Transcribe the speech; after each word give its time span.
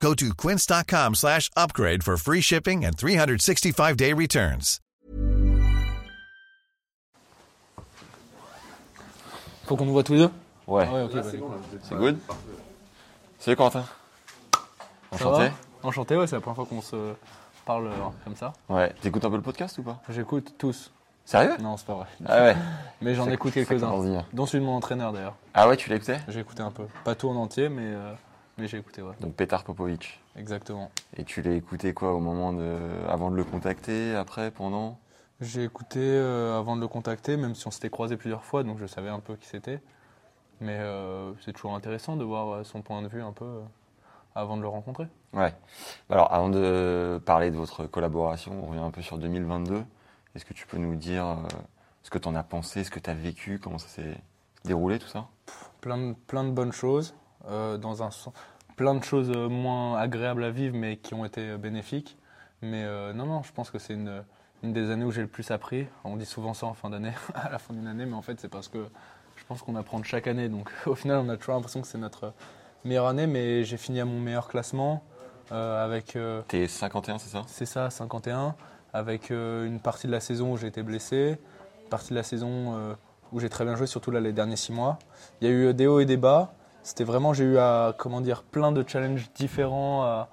Go 0.00 0.14
to 0.14 0.34
quince.com 0.34 1.14
slash 1.14 1.50
upgrade 1.56 2.02
for 2.04 2.16
free 2.16 2.40
shipping 2.42 2.84
and 2.84 2.96
365-day 2.96 4.12
returns. 4.12 4.78
Faut 9.64 9.76
qu'on 9.76 9.86
nous 9.86 9.92
voit 9.92 10.04
tous 10.04 10.12
les 10.12 10.18
deux? 10.20 10.30
Ouais. 10.66 10.88
Ouais, 10.88 11.02
ok. 11.02 11.14
bah, 11.14 11.22
C'est 11.82 11.96
good? 11.96 12.18
Salut 13.40 13.56
Quentin. 13.56 13.84
Ça 14.52 14.60
Enchanté. 15.12 15.48
va? 15.48 15.54
Enchanté, 15.82 16.16
ouais, 16.16 16.26
c'est 16.26 16.36
la 16.36 16.40
première 16.40 16.56
fois 16.56 16.66
qu'on 16.66 16.82
se 16.82 17.14
parle 17.64 17.86
euh, 17.88 17.92
comme 18.24 18.36
ça. 18.36 18.52
Ouais. 18.68 18.92
T'écoutes 19.00 19.24
un 19.24 19.30
peu 19.30 19.36
le 19.36 19.42
podcast 19.42 19.78
ou 19.78 19.82
pas? 19.82 20.00
J'écoute 20.10 20.54
tous. 20.58 20.92
Sérieux? 21.24 21.56
Non, 21.60 21.76
c'est 21.76 21.86
pas 21.86 21.94
vrai. 21.94 22.06
Ah 22.26 22.42
ouais. 22.44 22.56
Mais 23.00 23.14
j'en 23.14 23.28
écoute 23.28 23.52
quelques-uns. 23.54 24.24
Dont 24.32 24.46
celui 24.46 24.62
de 24.62 24.68
mon 24.68 24.76
entraîneur 24.76 25.12
d'ailleurs. 25.12 25.34
Ah 25.54 25.68
ouais, 25.68 25.76
tu 25.76 25.88
l'as 25.90 25.96
écouté 25.96 26.16
J'ai 26.28 26.40
écouté 26.40 26.62
un 26.62 26.70
peu. 26.70 26.84
Pas 27.02 27.14
tout 27.16 27.28
en 27.28 27.34
entier, 27.36 27.68
mais, 27.68 27.82
euh, 27.86 28.12
mais 28.58 28.66
j'ai 28.68 28.78
écouté, 28.78 29.02
ouais. 29.02 29.14
Donc 29.20 29.34
Petar 29.34 29.64
Popovic. 29.64 30.20
Exactement. 30.36 30.90
Et 31.16 31.24
tu 31.24 31.42
l'as 31.42 31.54
écouté 31.54 31.94
quoi 31.94 32.14
au 32.14 32.20
moment 32.20 32.52
de. 32.52 32.78
avant 33.08 33.30
de 33.30 33.36
le 33.36 33.44
contacter, 33.44 34.14
après, 34.14 34.50
pendant? 34.50 34.98
J'ai 35.40 35.64
écouté 35.64 36.00
euh, 36.00 36.58
avant 36.58 36.76
de 36.76 36.80
le 36.80 36.88
contacter, 36.88 37.36
même 37.36 37.54
si 37.54 37.66
on 37.66 37.70
s'était 37.70 37.90
croisé 37.90 38.16
plusieurs 38.16 38.44
fois, 38.44 38.62
donc 38.62 38.78
je 38.78 38.86
savais 38.86 39.10
un 39.10 39.20
peu 39.20 39.36
qui 39.36 39.46
c'était. 39.46 39.80
Mais 40.60 40.78
euh, 40.78 41.32
c'est 41.44 41.52
toujours 41.52 41.74
intéressant 41.74 42.16
de 42.16 42.24
voir 42.24 42.48
euh, 42.48 42.64
son 42.64 42.82
point 42.82 43.02
de 43.02 43.08
vue 43.08 43.22
un 43.22 43.32
peu 43.32 43.44
euh, 43.44 43.60
avant 44.34 44.56
de 44.56 44.62
le 44.62 44.68
rencontrer. 44.68 45.06
Ouais. 45.32 45.54
Alors 46.08 46.32
avant 46.32 46.48
de 46.48 47.20
parler 47.24 47.50
de 47.50 47.56
votre 47.56 47.86
collaboration, 47.86 48.52
on 48.62 48.68
revient 48.68 48.80
un 48.80 48.90
peu 48.90 49.02
sur 49.02 49.18
2022. 49.18 49.84
Est-ce 50.34 50.44
que 50.44 50.54
tu 50.54 50.66
peux 50.66 50.78
nous 50.78 50.96
dire 50.96 51.38
ce 52.02 52.10
que 52.10 52.18
tu 52.18 52.28
en 52.28 52.34
as 52.34 52.42
pensé, 52.42 52.84
ce 52.84 52.90
que 52.90 53.00
tu 53.00 53.08
as 53.10 53.14
vécu, 53.14 53.58
comment 53.58 53.78
ça 53.78 53.88
s'est 53.88 54.16
déroulé 54.64 54.98
tout 54.98 55.08
ça? 55.08 55.26
Plein 55.80 55.98
de, 55.98 56.12
plein 56.26 56.44
de 56.44 56.50
bonnes 56.50 56.72
choses, 56.72 57.14
euh, 57.48 57.76
dans 57.76 58.02
un 58.02 58.10
sens- 58.10 58.34
plein 58.76 58.94
de 58.94 59.02
choses 59.04 59.32
euh, 59.34 59.48
moins 59.48 59.96
agréables 59.98 60.44
à 60.44 60.50
vivre, 60.50 60.76
mais 60.76 60.96
qui 60.98 61.14
ont 61.14 61.24
été 61.24 61.40
euh, 61.50 61.56
bénéfiques. 61.58 62.16
Mais 62.62 62.84
euh, 62.84 63.12
non, 63.12 63.26
non, 63.26 63.42
je 63.42 63.52
pense 63.52 63.70
que 63.70 63.78
c'est 63.78 63.94
une, 63.94 64.22
une 64.62 64.72
des 64.72 64.90
années 64.90 65.04
où 65.04 65.10
j'ai 65.10 65.22
le 65.22 65.28
plus 65.28 65.50
appris. 65.50 65.86
On 66.04 66.16
dit 66.16 66.26
souvent 66.26 66.54
ça 66.54 66.66
en 66.66 66.74
fin 66.74 66.90
d'année, 66.90 67.12
à 67.34 67.50
la 67.50 67.58
fin 67.58 67.74
d'une 67.74 67.86
année, 67.86 68.06
mais 68.06 68.14
en 68.14 68.22
fait, 68.22 68.38
c'est 68.40 68.48
parce 68.48 68.68
que 68.68 68.86
je 69.36 69.44
pense 69.44 69.62
qu'on 69.62 69.76
apprend 69.76 69.98
de 69.98 70.04
chaque 70.04 70.26
année. 70.26 70.48
Donc 70.48 70.70
au 70.86 70.94
final, 70.94 71.18
on 71.24 71.28
a 71.28 71.36
toujours 71.36 71.54
l'impression 71.54 71.80
que 71.80 71.86
c'est 71.86 71.98
notre 71.98 72.32
meilleure 72.84 73.06
année, 73.06 73.26
mais 73.26 73.64
j'ai 73.64 73.76
fini 73.76 74.00
à 74.00 74.04
mon 74.04 74.20
meilleur 74.20 74.48
classement 74.48 75.02
euh, 75.52 75.84
avec. 75.84 76.16
T'es 76.48 76.66
51, 76.68 77.18
c'est 77.18 77.30
ça? 77.30 77.42
C'est 77.46 77.66
ça, 77.66 77.88
51, 77.90 78.54
avec 78.92 79.30
une 79.30 79.80
partie 79.80 80.06
de 80.06 80.12
la 80.12 80.20
saison 80.20 80.52
où 80.52 80.56
j'ai 80.56 80.66
été 80.66 80.82
blessé, 80.82 81.38
une 81.82 81.88
partie 81.88 82.10
de 82.10 82.14
la 82.16 82.22
saison 82.22 82.96
où 83.32 83.40
j'ai 83.40 83.48
très 83.48 83.64
bien 83.64 83.76
joué, 83.76 83.86
surtout 83.86 84.10
là 84.10 84.20
les 84.20 84.32
derniers 84.32 84.56
six 84.56 84.72
mois. 84.72 84.98
Il 85.40 85.48
y 85.48 85.50
a 85.50 85.54
eu 85.54 85.74
des 85.74 85.86
hauts 85.86 86.00
et 86.00 86.04
des 86.06 86.16
bas. 86.16 86.54
C'était 86.86 87.02
vraiment, 87.02 87.32
j'ai 87.32 87.42
eu 87.42 87.58
à, 87.58 87.92
comment 87.98 88.20
dire, 88.20 88.44
plein 88.44 88.70
de 88.70 88.84
challenges 88.86 89.28
différents 89.34 90.04
à, 90.04 90.28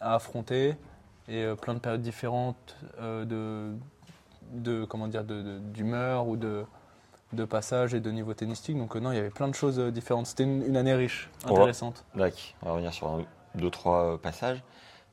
à 0.00 0.16
affronter 0.16 0.76
et 1.28 1.42
euh, 1.44 1.54
plein 1.54 1.72
de 1.72 1.78
périodes 1.78 2.02
différentes 2.02 2.76
euh, 3.00 3.24
de, 3.24 3.74
de, 4.52 4.84
comment 4.84 5.08
dire, 5.08 5.24
d'humeur 5.24 6.28
ou 6.28 6.36
de, 6.36 6.66
de 7.32 7.44
passage 7.46 7.94
et 7.94 8.00
de 8.00 8.10
niveau 8.10 8.34
tennistique. 8.34 8.76
Donc 8.76 8.94
euh, 8.96 9.00
non, 9.00 9.12
il 9.12 9.16
y 9.16 9.18
avait 9.18 9.30
plein 9.30 9.48
de 9.48 9.54
choses 9.54 9.78
différentes. 9.78 10.26
C'était 10.26 10.42
une, 10.42 10.62
une 10.66 10.76
année 10.76 10.92
riche, 10.92 11.30
intéressante. 11.46 12.04
On 12.60 12.66
va 12.66 12.72
revenir 12.72 12.92
sur 12.92 13.08
un, 13.08 13.22
deux, 13.54 13.70
trois 13.70 14.18
passages. 14.20 14.62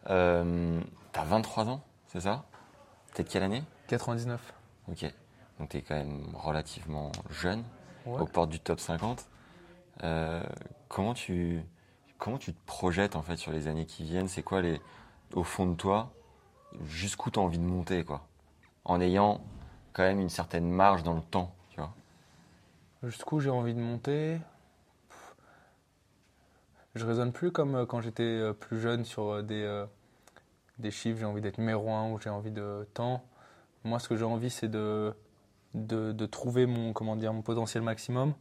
T'as 0.03 1.23
23 1.23 1.69
ans, 1.69 1.81
c'est 2.07 2.19
ça? 2.19 2.43
T'es 3.13 3.23
de 3.23 3.29
quelle 3.29 3.43
année? 3.43 3.63
99. 3.87 4.41
Ok. 4.89 5.05
Donc 5.57 5.69
t'es 5.69 5.81
quand 5.83 5.95
même 5.95 6.21
relativement 6.33 7.13
jeune, 7.29 7.63
Ouais. 8.05 8.19
aux 8.19 8.25
portes 8.25 8.49
du 8.49 8.59
top 8.59 8.79
50. 8.81 9.25
Euh, 10.03 10.43
comment 10.87 11.13
tu 11.13 11.63
comment 12.17 12.37
tu 12.37 12.53
te 12.53 12.65
projettes 12.65 13.15
en 13.15 13.21
fait 13.21 13.37
sur 13.37 13.51
les 13.51 13.67
années 13.67 13.85
qui 13.85 14.03
viennent? 14.03 14.27
C'est 14.27 14.43
quoi 14.43 14.61
les 14.61 14.81
au 15.33 15.43
fond 15.43 15.65
de 15.65 15.75
toi 15.75 16.11
jusqu'où 16.85 17.31
tu 17.31 17.39
as 17.39 17.41
envie 17.41 17.59
de 17.59 17.63
monter 17.63 18.03
quoi? 18.03 18.27
En 18.85 18.99
ayant 18.99 19.41
quand 19.93 20.03
même 20.03 20.19
une 20.19 20.29
certaine 20.29 20.69
marge 20.69 21.03
dans 21.03 21.13
le 21.13 21.21
temps, 21.21 21.53
tu 21.69 21.79
vois? 21.79 21.93
Jusqu'où 23.03 23.39
j'ai 23.39 23.49
envie 23.49 23.73
de 23.73 23.79
monter? 23.79 24.39
Pff. 25.09 25.35
Je 26.95 27.05
raisonne 27.05 27.31
plus 27.31 27.51
comme 27.51 27.75
euh, 27.75 27.85
quand 27.85 28.01
j'étais 28.01 28.23
euh, 28.23 28.53
plus 28.53 28.79
jeune 28.79 29.05
sur 29.05 29.43
des, 29.43 29.85
des 30.79 30.91
chiffres, 30.91 31.19
j'ai 31.19 31.25
envie 31.25 31.41
d'être 31.41 31.57
numéro 31.57 31.91
un 31.91 32.11
ou 32.11 32.19
j'ai 32.19 32.29
envie 32.29 32.51
de 32.51 32.87
temps. 32.93 33.23
Moi, 33.83 33.99
ce 33.99 34.07
que 34.07 34.15
j'ai 34.15 34.25
envie, 34.25 34.49
c'est 34.49 34.67
de, 34.67 35.13
de, 35.73 36.11
de 36.11 36.25
trouver 36.25 36.67
mon, 36.67 36.93
comment 36.93 37.15
dire, 37.15 37.33
mon 37.33 37.41
potentiel 37.41 37.83
maximum, 37.83 38.33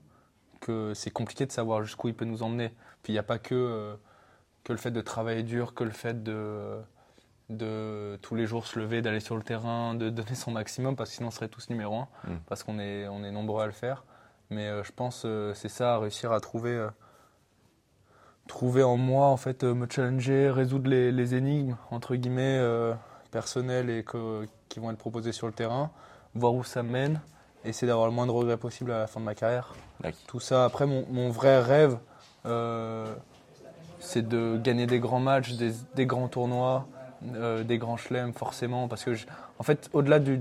que 0.61 0.93
c'est 0.95 1.11
compliqué 1.11 1.47
de 1.47 1.53
savoir 1.53 1.83
jusqu'où 1.83 2.09
il 2.09 2.15
peut 2.15 2.25
nous 2.25 2.43
emmener. 2.43 2.69
Puis 3.03 3.13
il 3.13 3.15
n'y 3.15 3.19
a 3.19 3.23
pas 3.25 3.39
que, 3.39 3.55
euh, 3.55 3.97
que 4.65 4.73
le 4.73 4.79
fait 4.79 4.91
de 4.91 5.01
travailler 5.01 5.43
dur, 5.43 5.75
que 5.75 5.85
le 5.85 5.91
fait 5.91 6.23
de, 6.23 6.79
de 7.49 8.19
tous 8.23 8.35
les 8.35 8.47
jours 8.47 8.67
se 8.67 8.79
lever, 8.79 9.01
d'aller 9.03 9.21
sur 9.21 9.37
le 9.37 9.43
terrain, 9.43 9.95
de 9.95 10.11
donner 10.11 10.35
son 10.35 10.51
maximum, 10.53 10.97
parce 10.97 11.11
que 11.11 11.17
sinon 11.17 11.29
on 11.29 11.33
serait 11.33 11.49
tous 11.49 11.71
numéro 11.71 11.97
un, 11.97 12.09
Mm. 12.25 12.37
parce 12.47 12.63
qu'on 12.63 12.79
est, 12.79 13.09
on 13.09 13.25
est 13.25 13.31
nombreux 13.33 13.63
à 13.63 13.67
le 13.67 13.73
faire. 13.73 14.05
Mais 14.51 14.67
euh, 14.69 14.83
je 14.85 14.93
pense 14.93 15.23
euh, 15.25 15.55
c'est 15.55 15.69
ça, 15.69 15.99
réussir 15.99 16.31
à 16.33 16.41
trouver, 16.41 16.71
euh, 16.77 16.91
trouver 18.49 18.83
en 18.83 18.97
moi, 18.97 19.27
en 19.29 19.37
fait, 19.37 19.63
me 19.65 19.87
challenger, 19.89 20.51
résoudre 20.51 20.91
les, 20.91 21.13
les 21.13 21.35
énigmes, 21.35 21.77
entre 21.91 22.17
guillemets, 22.17 22.61
personnelles 23.31 23.91
et 23.91 24.03
que- 24.05 24.47
qui 24.69 24.81
vont 24.81 24.91
être 24.91 24.99
proposées 24.99 25.33
sur 25.33 25.47
le 25.47 25.53
terrain, 25.53 25.91
voir 26.35 26.53
où 26.55 26.65
ça 26.65 26.83
mène, 26.83 27.21
essayer 27.65 27.87
d'avoir 27.89 28.07
le 28.07 28.13
moins 28.13 28.27
de 28.27 28.31
regrets 28.33 28.57
possible 28.57 28.93
à 28.93 28.99
la 29.01 29.07
fin 29.07 29.21
de 29.21 29.25
ma 29.25 29.35
carrière. 29.35 29.75
Tout 30.27 30.41
ça, 30.41 30.65
après, 30.65 30.87
mon, 30.87 31.05
mon 31.11 31.31
vrai 31.31 31.61
rêve, 31.61 31.99
euh, 32.47 33.15
c'est 33.99 34.27
de 34.27 34.59
gagner 34.63 34.87
des 34.87 34.99
grands 34.99 35.21
matchs, 35.21 35.53
des, 35.53 35.73
des 35.95 36.07
grands 36.07 36.29
tournois, 36.29 36.87
euh, 37.35 37.63
des 37.65 37.77
grands 37.79 37.99
chelems, 37.99 38.33
forcément. 38.33 38.89
Parce 38.89 39.05
que, 39.05 39.13
je- 39.15 39.27
en 39.59 39.63
fait, 39.63 39.91
au-delà 39.93 40.19
du, 40.21 40.41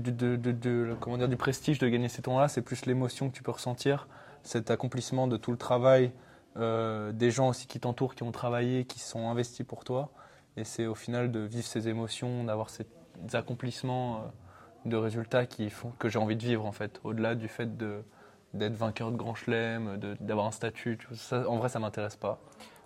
comment 0.98 1.18
dire, 1.18 1.28
du 1.28 1.36
prestige 1.36 1.78
de 1.78 1.88
gagner 1.88 2.08
ces 2.08 2.22
tournois-là, 2.22 2.48
c'est 2.48 2.62
plus 2.62 2.86
l'émotion 2.86 3.28
que 3.28 3.34
tu 3.36 3.42
peux 3.42 3.50
ressentir, 3.50 4.08
cet 4.42 4.70
accomplissement 4.70 5.26
de 5.26 5.36
tout 5.36 5.50
le 5.50 5.58
travail, 5.58 6.12
euh, 6.56 7.12
des 7.12 7.30
gens 7.30 7.48
aussi 7.48 7.66
qui 7.66 7.78
t'entourent, 7.80 8.14
qui 8.14 8.22
ont 8.22 8.32
travaillé, 8.32 8.84
qui 8.86 8.98
sont 8.98 9.28
investis 9.28 9.64
pour 9.66 9.84
toi. 9.84 10.08
Et 10.56 10.64
c'est 10.64 10.86
au 10.86 10.94
final 10.94 11.30
de 11.30 11.40
vivre 11.40 11.66
ces 11.66 11.86
émotions, 11.88 12.44
d'avoir 12.44 12.70
ces 12.70 12.86
accomplissements 13.34 14.22
de 14.84 14.96
résultats 14.96 15.46
qui 15.46 15.70
font 15.70 15.92
que 15.98 16.08
j'ai 16.08 16.18
envie 16.18 16.36
de 16.36 16.42
vivre, 16.42 16.64
en 16.66 16.72
fait. 16.72 17.00
Au-delà 17.04 17.34
du 17.34 17.48
fait 17.48 17.76
de 17.76 18.02
d'être 18.52 18.74
vainqueur 18.74 19.12
de 19.12 19.16
grand 19.16 19.36
chelem, 19.36 19.96
de- 19.98 20.16
d'avoir 20.18 20.46
un 20.46 20.50
statut. 20.50 20.96
tu 20.98 21.06
vois, 21.06 21.16
ça, 21.16 21.48
en 21.48 21.58
vrai, 21.58 21.68
ça 21.68 21.78
m'intéresse 21.78 22.16
pas. 22.16 22.40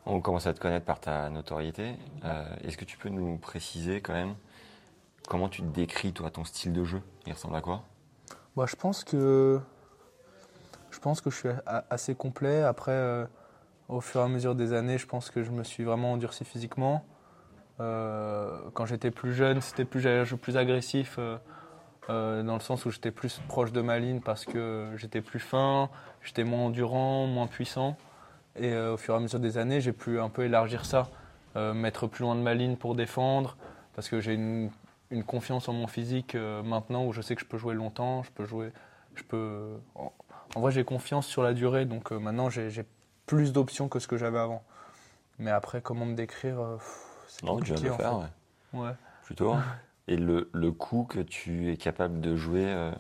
On 0.04 0.20
commence 0.20 0.46
à 0.46 0.52
te 0.52 0.60
connaître 0.60 0.84
par 0.84 1.00
ta 1.00 1.30
notoriété. 1.30 1.94
Euh, 2.24 2.44
Est-ce 2.62 2.76
que 2.76 2.84
tu 2.84 2.98
peux 2.98 3.08
nous 3.08 3.38
préciser 3.38 4.02
quand 4.02 4.12
même 4.12 4.34
comment 5.26 5.48
tu 5.48 5.62
te 5.62 5.66
décris 5.68 6.12
toi 6.12 6.30
ton 6.30 6.44
style 6.44 6.74
de 6.74 6.84
jeu? 6.84 7.00
Il 7.26 7.32
ressemble 7.32 7.56
à 7.56 7.62
quoi? 7.62 7.82
Bah, 8.56 8.66
je 8.68 8.76
pense 8.76 9.04
que 9.04 9.58
je 10.90 10.98
pense 10.98 11.22
que 11.22 11.30
je 11.30 11.36
suis 11.36 11.48
assez 11.90 12.14
complet. 12.14 12.62
Après, 12.62 12.92
euh, 12.92 13.24
au 13.88 14.00
fur 14.02 14.20
et 14.20 14.24
à 14.24 14.28
mesure 14.28 14.54
des 14.54 14.74
années, 14.74 14.98
je 14.98 15.06
pense 15.06 15.30
que 15.30 15.42
je 15.42 15.50
me 15.50 15.64
suis 15.64 15.84
vraiment 15.84 16.12
endurci 16.12 16.44
physiquement. 16.44 17.04
Euh, 17.80 18.58
quand 18.74 18.84
j'étais 18.84 19.10
plus 19.10 19.32
jeune, 19.34 19.62
c'était 19.62 19.84
plus 19.86 20.06
agressif, 20.58 21.18
euh, 22.10 22.42
dans 22.42 22.54
le 22.54 22.60
sens 22.60 22.84
où 22.84 22.90
j'étais 22.90 23.10
plus 23.10 23.40
proche 23.48 23.72
de 23.72 23.80
ma 23.80 23.98
ligne 23.98 24.20
parce 24.20 24.44
que 24.44 24.90
j'étais 24.96 25.22
plus 25.22 25.40
fin, 25.40 25.88
j'étais 26.22 26.44
moins 26.44 26.66
endurant, 26.66 27.26
moins 27.26 27.46
puissant. 27.46 27.96
Et 28.56 28.72
euh, 28.72 28.94
au 28.94 28.96
fur 28.96 29.14
et 29.14 29.16
à 29.16 29.20
mesure 29.20 29.40
des 29.40 29.58
années, 29.58 29.80
j'ai 29.80 29.92
pu 29.92 30.20
un 30.20 30.28
peu 30.28 30.44
élargir 30.44 30.84
ça, 30.84 31.08
euh, 31.56 31.72
mettre 31.72 32.06
plus 32.06 32.22
loin 32.22 32.34
de 32.34 32.40
ma 32.40 32.54
ligne 32.54 32.76
pour 32.76 32.94
défendre, 32.94 33.56
parce 33.94 34.08
que 34.08 34.20
j'ai 34.20 34.34
une, 34.34 34.70
une 35.10 35.24
confiance 35.24 35.68
en 35.68 35.72
mon 35.72 35.86
physique 35.86 36.34
maintenant 36.34 37.04
où 37.06 37.12
je 37.12 37.22
sais 37.22 37.34
que 37.34 37.40
je 37.40 37.46
peux 37.46 37.58
jouer 37.58 37.74
longtemps, 37.74 38.22
je 38.22 38.30
peux 38.30 38.44
jouer, 38.44 38.70
je 39.14 39.22
peux. 39.22 39.76
En, 39.94 40.60
vrai, 40.60 40.70
j'ai 40.72 40.84
confiance 40.84 41.26
sur 41.26 41.42
la 41.42 41.52
durée, 41.52 41.84
donc 41.84 42.12
maintenant 42.12 42.50
j'ai 42.50 42.84
plus 43.26 43.52
d'options 43.52 43.88
que 43.88 43.98
ce 43.98 44.06
que 44.06 44.16
j'avais 44.16 44.38
avant. 44.38 44.62
Mais 45.38 45.50
après, 45.50 45.80
comment 45.80 46.06
me 46.06 46.14
décrire 46.14 46.56
Non, 47.42 47.58
tu 47.58 47.72
compliqué 47.72 47.88
le 47.88 47.94
faire, 47.94 48.20
fait. 48.20 48.78
ouais. 48.78 48.86
Ouais. 48.86 48.92
plutôt. 49.24 49.54
Et 50.08 50.16
le, 50.16 50.50
le 50.52 50.72
coup 50.72 51.04
que 51.08 51.20
tu 51.20 51.70
es 51.72 51.76
capable 51.76 52.20
de 52.20 52.36
jouer. 52.36 52.66
euh, 52.66 52.92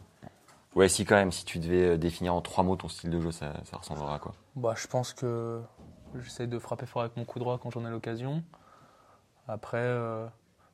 Ouais, 0.74 0.88
si 0.88 1.04
quand 1.04 1.14
même, 1.16 1.30
si 1.32 1.44
tu 1.44 1.58
devais 1.58 1.90
euh, 1.90 1.96
définir 1.96 2.34
en 2.34 2.40
trois 2.42 2.64
mots 2.64 2.76
ton 2.76 2.88
style 2.88 3.10
de 3.10 3.20
jeu, 3.20 3.30
ça, 3.30 3.52
ça 3.64 3.76
ressemblera 3.76 4.16
à 4.16 4.18
quoi? 4.18 4.32
Bah, 4.56 4.74
je 4.76 4.86
pense 4.88 5.12
que 5.12 5.60
j'essaie 6.20 6.46
de 6.48 6.58
frapper 6.58 6.86
fort 6.86 7.02
avec 7.02 7.16
mon 7.16 7.24
coup 7.24 7.38
droit 7.38 7.58
quand 7.58 7.70
j'en 7.70 7.86
ai 7.86 7.90
l'occasion. 7.90 8.42
Après, 9.46 9.78
euh, 9.78 10.26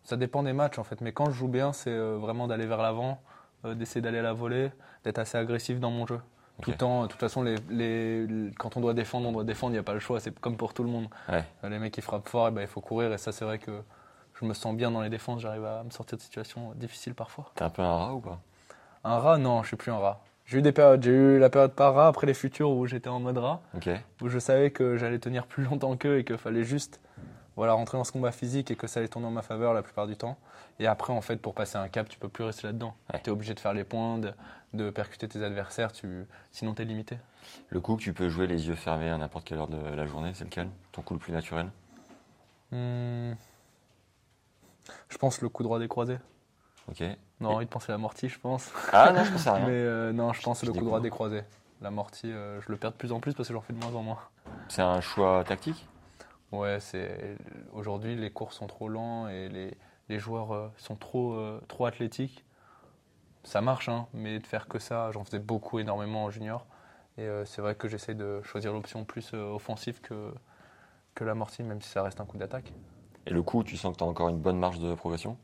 ça 0.05 0.17
dépend 0.17 0.43
des 0.43 0.53
matchs 0.53 0.79
en 0.79 0.85
fait. 0.85 1.01
Mais 1.01 1.13
quand 1.13 1.27
je 1.27 1.33
joue 1.33 1.49
bien, 1.49 1.73
c'est 1.73 1.97
vraiment 1.99 2.47
d'aller 2.47 2.67
vers 2.67 2.81
l'avant, 2.81 3.21
euh, 3.65 3.75
d'essayer 3.75 4.01
d'aller 4.01 4.19
à 4.19 4.23
la 4.23 4.33
volée, 4.33 4.71
d'être 5.05 5.19
assez 5.19 5.37
agressif 5.37 5.81
dans 5.81 5.91
mon 5.91 6.07
jeu. 6.07 6.21
Tout 6.63 6.71
le 6.73 6.77
temps, 6.77 7.03
de 7.03 7.07
toute 7.09 7.21
façon, 7.21 7.43
les, 7.43 7.57
les- 7.71 8.27
les- 8.27 8.53
quand 8.53 8.77
on 8.77 8.81
doit 8.81 8.93
défendre, 8.93 9.27
on 9.29 9.33
doit 9.33 9.45
défendre, 9.45 9.71
il 9.73 9.77
n'y 9.77 9.81
a 9.81 9.83
pas 9.83 9.95
le 9.95 9.99
choix, 10.01 10.21
c'est 10.21 10.39
comme 10.41 10.59
pour 10.59 10.75
tout 10.75 10.83
le 10.85 10.91
monde. 10.91 11.09
Ouais. 11.29 11.43
Les 11.69 11.79
mecs 11.79 11.93
qui 11.95 12.03
frappent 12.03 12.29
fort, 12.29 12.51
ben, 12.53 12.61
il 12.61 12.67
faut 12.67 12.83
courir, 12.83 13.11
et 13.13 13.19
ça, 13.19 13.33
c'est 13.33 13.47
vrai 13.47 13.59
que 13.59 13.83
je 14.41 14.47
me 14.47 14.55
sens 14.55 14.75
bien 14.75 14.91
dans 14.91 15.03
les 15.03 15.11
défenses, 15.11 15.41
j'arrive 15.41 15.65
à 15.65 15.83
me 15.83 15.91
sortir 15.91 16.17
de 16.17 16.23
situations 16.23 16.73
difficiles 16.75 17.15
parfois. 17.15 17.51
T'es 17.55 17.65
un 17.65 17.71
peu 17.71 17.83
un 17.83 17.97
rat 17.97 18.15
ou 18.15 18.21
pas? 18.21 18.41
Un 19.05 19.19
rat, 19.19 19.39
non, 19.39 19.63
je 19.63 19.69
suis 19.69 19.77
plus 19.77 19.93
un 19.93 19.99
rat. 19.99 20.23
J'ai 20.47 20.59
eu 20.59 20.63
des 20.63 20.73
périodes, 20.73 21.03
j'ai 21.03 21.11
eu 21.11 21.39
la 21.39 21.51
période 21.51 21.73
par 21.73 21.95
rat, 21.95 22.09
après 22.09 22.27
les 22.27 22.35
futurs 22.35 22.71
où 22.71 22.87
j'étais 22.87 23.09
en 23.09 23.21
mode 23.21 23.39
rat, 23.39 23.61
où 24.21 24.29
je 24.29 24.39
savais 24.39 24.71
que 24.71 24.97
j'allais 24.97 25.19
tenir 25.19 25.47
plus 25.47 25.65
longtemps 25.65 25.97
qu'eux 25.97 26.19
et 26.19 26.25
qu'il 26.25 26.39
fallait 26.39 26.65
juste 26.65 27.01
voilà, 27.57 27.75
rentrer 27.75 27.99
dans 27.99 28.05
ce 28.05 28.13
combat 28.13 28.33
physique 28.33 28.71
et 28.71 28.77
que 28.77 28.87
ça 28.87 29.01
allait 29.01 29.09
tourner 29.09 29.27
en 29.27 29.31
ma 29.31 29.43
faveur 29.43 29.75
la 29.75 29.83
plupart 29.83 30.07
du 30.07 30.17
temps. 30.17 30.39
Et 30.79 30.87
après, 30.87 31.13
en 31.13 31.21
fait, 31.21 31.37
pour 31.37 31.55
passer 31.55 31.77
un 31.77 31.89
cap, 31.89 32.09
tu 32.09 32.19
peux 32.19 32.29
plus 32.29 32.45
rester 32.45 32.67
là-dedans. 32.67 32.95
Ouais. 33.13 33.21
Tu 33.23 33.29
es 33.29 33.33
obligé 33.33 33.53
de 33.53 33.61
faire 33.61 33.75
les 33.75 33.85
points, 33.85 34.19
de, 34.19 34.33
de 34.73 34.89
percuter 34.89 35.29
tes 35.29 35.45
adversaires, 35.45 35.93
tu... 35.93 36.27
sinon 36.53 36.75
tu 36.75 36.83
es 36.83 36.85
limité. 36.87 37.19
Le 37.69 37.81
coup 37.81 37.97
que 37.97 38.03
tu 38.03 38.15
peux 38.15 38.31
jouer 38.31 38.47
les 38.47 38.69
yeux 38.69 38.77
fermés 38.77 39.11
à 39.11 39.19
n'importe 39.19 39.45
quelle 39.45 39.59
heure 39.59 39.69
de 39.69 39.95
la 39.95 40.07
journée, 40.07 40.33
c'est 40.33 40.45
lequel? 40.45 40.69
Ton 40.93 41.03
coup 41.03 41.15
le 41.15 41.21
plus 41.21 41.33
naturel? 41.33 41.69
Hmm. 42.73 43.33
Je 45.09 45.19
pense 45.19 45.41
le 45.41 45.49
coup 45.49 45.63
droit 45.63 45.79
décroisé. 45.79 46.19
Ok. 46.89 47.03
On 47.41 47.47
a 47.47 47.49
envie 47.49 47.67
de 47.67 47.71
penser 47.71 47.91
à 47.91 47.95
l'amorti, 47.95 48.29
je 48.29 48.39
pense. 48.39 48.71
Ah 48.93 49.13
non, 49.13 49.25
je 49.25 49.33
pense 49.33 49.47
à 49.47 49.55
rien. 49.55 49.67
Mais 49.67 49.73
euh, 49.73 50.13
non, 50.13 50.33
je 50.33 50.43
pense 50.43 50.61
Je 50.61 50.67
le 50.67 50.73
coup 50.73 50.85
droit 50.85 51.01
décroisé. 51.01 51.43
L'amorti, 51.81 52.31
euh, 52.31 52.61
je 52.61 52.71
le 52.71 52.77
perds 52.77 52.93
de 52.93 52.97
plus 52.97 53.13
en 53.13 53.21
plus 53.21 53.33
parce 53.35 53.49
que 53.49 53.55
j'en 53.55 53.61
fais 53.61 53.73
de 53.73 53.79
moins 53.79 53.95
en 53.95 54.03
moins. 54.03 54.19
C'est 54.69 54.83
un 54.83 55.01
choix 55.01 55.45
tactique? 55.45 55.87
Ouais, 56.53 56.81
c'est 56.81 57.37
aujourd'hui 57.73 58.17
les 58.17 58.31
cours 58.31 58.53
sont 58.53 58.67
trop 58.67 58.89
lents 58.89 59.29
et 59.29 59.49
les, 59.49 59.77
les 60.09 60.19
joueurs 60.19 60.53
euh, 60.53 60.69
sont 60.77 60.97
trop 60.97 61.39
trop 61.69 61.87
athlétiques. 61.87 62.45
Ça 63.45 63.63
marche, 63.63 63.89
hein, 63.89 64.07
mais 64.13 64.39
de 64.39 64.47
faire 64.47 64.69
que 64.69 64.79
ça, 64.79 65.11
j'en 65.13 65.25
faisais 65.25 65.39
beaucoup, 65.39 65.79
énormément 65.79 66.25
en 66.25 66.31
junior. 66.31 66.67
Et 67.17 67.29
c'est 67.45 67.63
vrai 67.63 67.75
que 67.75 67.89
j'essaie 67.89 68.15
de 68.15 68.41
choisir 68.43 68.73
l'option 68.73 69.05
plus 69.05 69.33
offensive 69.35 70.01
que 70.01 70.33
que 71.15 71.25
l'amorti, 71.25 71.63
même 71.63 71.81
si 71.83 71.89
ça 71.89 72.03
reste 72.03 72.21
un 72.21 72.25
coup 72.25 72.39
d'attaque. 72.39 72.73
Et 73.27 73.31
le 73.31 73.43
coup, 73.43 73.63
tu 73.65 73.77
sens 73.77 73.93
que 73.93 73.99
tu 73.99 74.05
as 74.05 74.07
encore 74.07 74.29
une 74.29 74.39
bonne 74.41 74.59
marge 74.59 74.79
de 74.79 74.95
progression? 74.95 75.37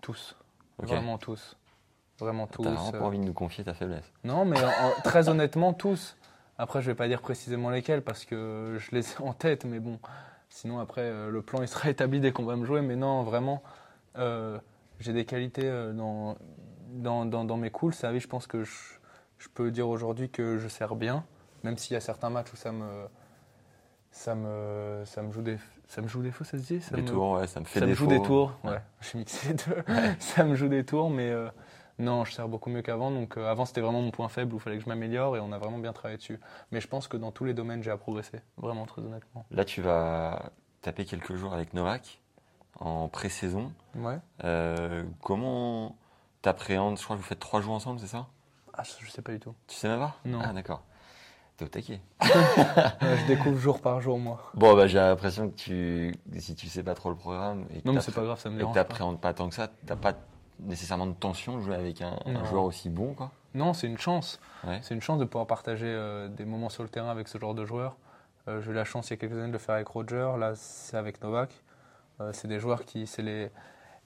Tous, 0.00 0.36
vraiment 0.78 1.16
tous, 1.18 1.56
vraiment 2.18 2.46
tous. 2.46 2.62
T'as 2.62 2.70
vraiment 2.70 2.88
euh, 2.94 2.98
pas 2.98 3.04
envie 3.06 3.18
de 3.18 3.24
nous 3.24 3.32
confier 3.32 3.64
ta 3.64 3.72
faiblesse 3.74 4.04
Non, 4.22 4.44
mais 4.44 4.62
en- 4.62 5.00
très 5.04 5.28
honnêtement, 5.28 5.72
tous. 5.72 6.16
Après, 6.58 6.82
je 6.82 6.86
vais 6.90 6.94
pas 6.94 7.08
dire 7.08 7.22
précisément 7.22 7.70
lesquels 7.70 8.02
parce 8.02 8.24
que 8.24 8.76
je 8.78 8.94
les 8.94 9.12
ai 9.12 9.20
en 9.22 9.32
tête, 9.32 9.64
mais 9.64 9.80
bon. 9.80 9.98
Sinon, 10.50 10.78
après, 10.78 11.00
euh, 11.02 11.30
le 11.30 11.42
plan 11.42 11.62
il 11.62 11.68
sera 11.68 11.88
établi 11.90 12.20
dès 12.20 12.32
qu'on 12.32 12.44
va 12.44 12.56
me 12.56 12.64
jouer. 12.66 12.82
Mais 12.82 12.96
non, 12.96 13.22
vraiment, 13.22 13.62
euh, 14.18 14.58
j'ai 15.00 15.12
des 15.12 15.24
qualités 15.24 15.64
euh, 15.68 15.92
dans, 15.92 16.36
dans, 16.90 17.24
dans, 17.24 17.44
dans 17.44 17.56
mes 17.56 17.70
coups. 17.70 17.94
Le 17.94 17.98
service, 17.98 18.22
je 18.24 18.28
pense 18.28 18.46
que 18.46 18.62
je, 18.62 18.72
je 19.38 19.48
peux 19.48 19.70
dire 19.70 19.88
aujourd'hui 19.88 20.28
que 20.28 20.58
je 20.58 20.68
sers 20.68 20.94
bien, 20.96 21.24
même 21.62 21.78
s'il 21.78 21.94
y 21.94 21.96
a 21.96 22.00
certains 22.00 22.30
matchs 22.30 22.52
où 22.52 22.56
ça 22.56 22.72
me, 22.72 23.06
ça 24.14 24.34
me, 24.34 25.02
ça 25.04 25.22
me 25.22 25.32
joue 25.32 25.42
des, 25.42 25.58
ça 25.88 26.00
me 26.00 26.08
joue 26.08 26.22
des 26.22 26.30
faux, 26.30 26.44
ça 26.44 26.56
se 26.58 26.62
dit 26.62 26.80
ça 26.80 26.96
Des 26.96 27.02
me- 27.02 27.08
tours, 27.08 27.32
ouais, 27.32 27.46
ça 27.46 27.60
me 27.60 27.64
fait 27.64 27.80
ça 27.80 27.86
me 27.86 27.90
défaut. 27.90 28.04
joue 28.04 28.10
des 28.10 28.22
tours, 28.22 28.52
ouais. 28.64 28.80
Mixé 29.14 29.54
ça 30.20 30.44
me 30.44 30.54
joue 30.54 30.68
des 30.68 30.84
tours, 30.84 31.10
mais 31.10 31.30
euh, 31.30 31.48
non, 31.98 32.24
je 32.24 32.32
sers 32.32 32.48
beaucoup 32.48 32.70
mieux 32.70 32.82
qu'avant. 32.82 33.10
Donc 33.10 33.36
euh, 33.36 33.50
avant, 33.50 33.64
c'était 33.64 33.80
vraiment 33.80 34.00
mon 34.00 34.10
point 34.12 34.28
faible 34.28 34.54
où 34.54 34.58
il 34.58 34.60
fallait 34.60 34.78
que 34.78 34.84
je 34.84 34.88
m'améliore 34.88 35.36
et 35.36 35.40
on 35.40 35.52
a 35.52 35.58
vraiment 35.58 35.78
bien 35.78 35.92
travaillé 35.92 36.16
dessus. 36.16 36.40
Mais 36.70 36.80
je 36.80 36.88
pense 36.88 37.08
que 37.08 37.16
dans 37.16 37.32
tous 37.32 37.44
les 37.44 37.54
domaines, 37.54 37.82
j'ai 37.82 37.90
à 37.90 37.96
progresser. 37.96 38.40
Vraiment, 38.56 38.86
très 38.86 39.02
honnêtement. 39.02 39.44
Là, 39.50 39.64
tu 39.64 39.82
vas 39.82 40.50
taper 40.82 41.04
quelques 41.04 41.34
jours 41.34 41.52
avec 41.52 41.74
Novak 41.74 42.20
en 42.80 43.08
pré-saison. 43.08 43.72
Ouais. 43.96 44.18
Euh, 44.44 45.04
comment 45.22 45.96
t'appréhendes? 46.42 46.98
Je 46.98 47.04
crois 47.04 47.16
que 47.16 47.20
vous 47.22 47.26
faites 47.28 47.40
trois 47.40 47.60
jours 47.60 47.74
ensemble, 47.74 48.00
c'est 48.00 48.06
ça? 48.06 48.26
Ah, 48.72 48.82
je 48.82 49.04
je 49.06 49.10
sais 49.10 49.22
pas 49.22 49.32
du 49.32 49.40
tout. 49.40 49.54
Tu 49.68 49.76
sais 49.76 49.88
même 49.88 50.00
pas? 50.00 50.16
Non. 50.24 50.40
Ah, 50.42 50.52
d'accord. 50.52 50.82
T'es 51.56 51.64
au 51.64 51.68
taquet. 51.68 52.00
Je 52.20 53.26
découvre 53.28 53.58
jour 53.58 53.80
par 53.80 54.00
jour, 54.00 54.18
moi. 54.18 54.50
Bon, 54.54 54.74
bah, 54.74 54.86
j'ai 54.86 54.98
l'impression 54.98 55.48
que 55.48 55.54
tu, 55.54 56.14
si 56.38 56.54
tu 56.54 56.66
sais 56.66 56.82
pas 56.82 56.94
trop 56.94 57.10
le 57.10 57.16
programme 57.16 57.66
et 57.74 57.80
que 57.80 57.86
Non, 57.86 57.94
mais 57.94 58.00
pas 58.00 58.22
grave, 58.22 58.40
ça 58.40 58.50
me 58.50 58.54
et 58.54 58.58
que 58.58 58.60
dérange 58.62 58.74
pas. 58.74 58.82
t'appréhendes 58.82 59.20
pas 59.20 59.34
tant 59.34 59.48
que 59.48 59.54
ça, 59.54 59.68
t'as 59.86 59.96
pas 59.96 60.14
nécessairement 60.58 61.06
de 61.06 61.14
tension 61.14 61.58
de 61.58 61.62
jouer 61.62 61.76
avec 61.76 62.02
un, 62.02 62.16
joueur 62.46 62.64
aussi 62.64 62.90
bon, 62.90 63.14
quoi. 63.14 63.30
Non, 63.54 63.72
c'est 63.72 63.86
une 63.86 63.98
chance. 63.98 64.40
Ouais. 64.66 64.80
C'est 64.82 64.94
une 64.94 65.00
chance 65.00 65.20
de 65.20 65.24
pouvoir 65.24 65.46
partager 65.46 65.86
euh, 65.86 66.28
des 66.28 66.44
moments 66.44 66.70
sur 66.70 66.82
le 66.82 66.88
terrain 66.88 67.10
avec 67.10 67.28
ce 67.28 67.38
genre 67.38 67.54
de 67.54 67.64
joueurs. 67.64 67.96
Euh, 68.48 68.60
j'ai 68.60 68.72
eu 68.72 68.74
la 68.74 68.84
chance 68.84 69.08
il 69.08 69.12
y 69.12 69.14
a 69.14 69.16
quelques 69.16 69.34
années 69.34 69.48
de 69.48 69.52
le 69.52 69.58
faire 69.58 69.76
avec 69.76 69.88
Roger, 69.88 70.32
là 70.38 70.52
c'est 70.54 70.96
avec 70.96 71.22
Novak. 71.22 71.50
Euh, 72.20 72.30
c'est 72.32 72.48
des 72.48 72.60
joueurs 72.60 72.84
qui, 72.84 73.06
c'est 73.06 73.22
les, 73.22 73.50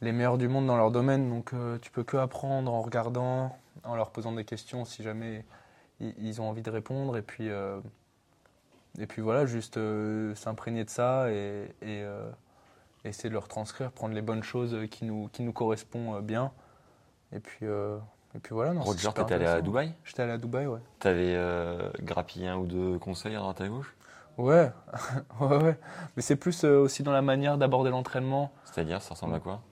les 0.00 0.12
meilleurs 0.12 0.38
du 0.38 0.48
monde 0.48 0.66
dans 0.66 0.76
leur 0.76 0.90
domaine, 0.90 1.28
donc 1.28 1.52
euh, 1.52 1.78
tu 1.80 1.90
peux 1.90 2.04
que 2.04 2.16
apprendre 2.16 2.72
en 2.72 2.80
regardant, 2.80 3.56
en 3.84 3.96
leur 3.96 4.10
posant 4.10 4.32
des 4.32 4.44
questions 4.44 4.84
si 4.84 5.02
jamais 5.02 5.44
ils, 6.00 6.14
ils 6.18 6.40
ont 6.40 6.48
envie 6.48 6.62
de 6.62 6.70
répondre. 6.70 7.16
Et 7.16 7.22
puis, 7.22 7.50
euh, 7.50 7.80
et 8.98 9.06
puis 9.06 9.22
voilà, 9.22 9.46
juste 9.46 9.76
euh, 9.76 10.34
s'imprégner 10.34 10.84
de 10.84 10.90
ça 10.90 11.30
et, 11.30 11.64
et, 11.82 12.02
euh, 12.02 12.30
essayer 13.04 13.28
de 13.28 13.34
leur 13.34 13.48
transcrire, 13.48 13.92
prendre 13.92 14.14
les 14.14 14.22
bonnes 14.22 14.42
choses 14.42 14.76
qui 14.90 15.04
nous, 15.04 15.28
qui 15.28 15.42
nous 15.42 15.52
correspondent 15.52 16.24
bien. 16.24 16.52
Et 17.32 17.40
puis, 17.40 17.66
et 17.66 18.38
puis 18.42 18.54
voilà. 18.54 18.72
non, 18.72 18.82
Roger, 18.82 19.08
t'étais 19.14 19.34
allé 19.34 19.46
à. 19.46 19.60
Dubaï? 19.60 19.92
J'étais 20.04 20.22
allé 20.22 20.32
à 20.32 20.38
Dubaï, 20.38 20.66
ouais. 20.66 20.80
T'avais 20.98 21.38
grappillé 22.00 22.48
un 22.48 22.56
ou 22.56 22.66
deux 22.66 22.98
conseils 22.98 23.36
à 23.36 23.38
droite 23.38 23.60
à 23.60 23.68
gauche? 23.68 23.94
Ouais, 24.38 24.70
ouais, 25.40 25.56
ouais. 25.56 25.78
Mais 26.16 26.22
c'est 26.22 26.36
plus 26.36 26.64
aussi 26.64 27.02
dans 27.02 27.12
la 27.12 27.22
manière 27.22 27.58
d'aborder 27.58 27.90
l'entraînement. 27.90 28.52
C'est-à-dire, 28.64 29.02
ça 29.02 29.14
ressemble 29.14 29.34
à 29.34 29.40
quoi? 29.40 29.62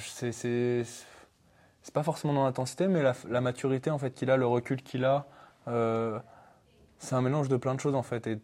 C'est, 0.00 0.82
c'est, 1.88 1.94
pas 1.94 2.02
forcément 2.02 2.34
dans 2.34 2.44
l'intensité, 2.44 2.86
mais 2.86 3.02
la, 3.02 3.40
maturité 3.40 3.90
en 3.90 3.98
fait 3.98 4.10
qu'il 4.10 4.30
a, 4.30 4.36
le 4.36 4.46
recul 4.46 4.82
qu'il 4.82 5.04
a, 5.04 5.26
euh, 5.68 6.18
c'est 6.98 7.14
un 7.14 7.22
mélange 7.22 7.48
de 7.48 7.56
plein 7.56 7.74
de 7.74 7.80
choses 7.80 7.94
en 7.94 8.02
fait. 8.02 8.22
Tu 8.22 8.40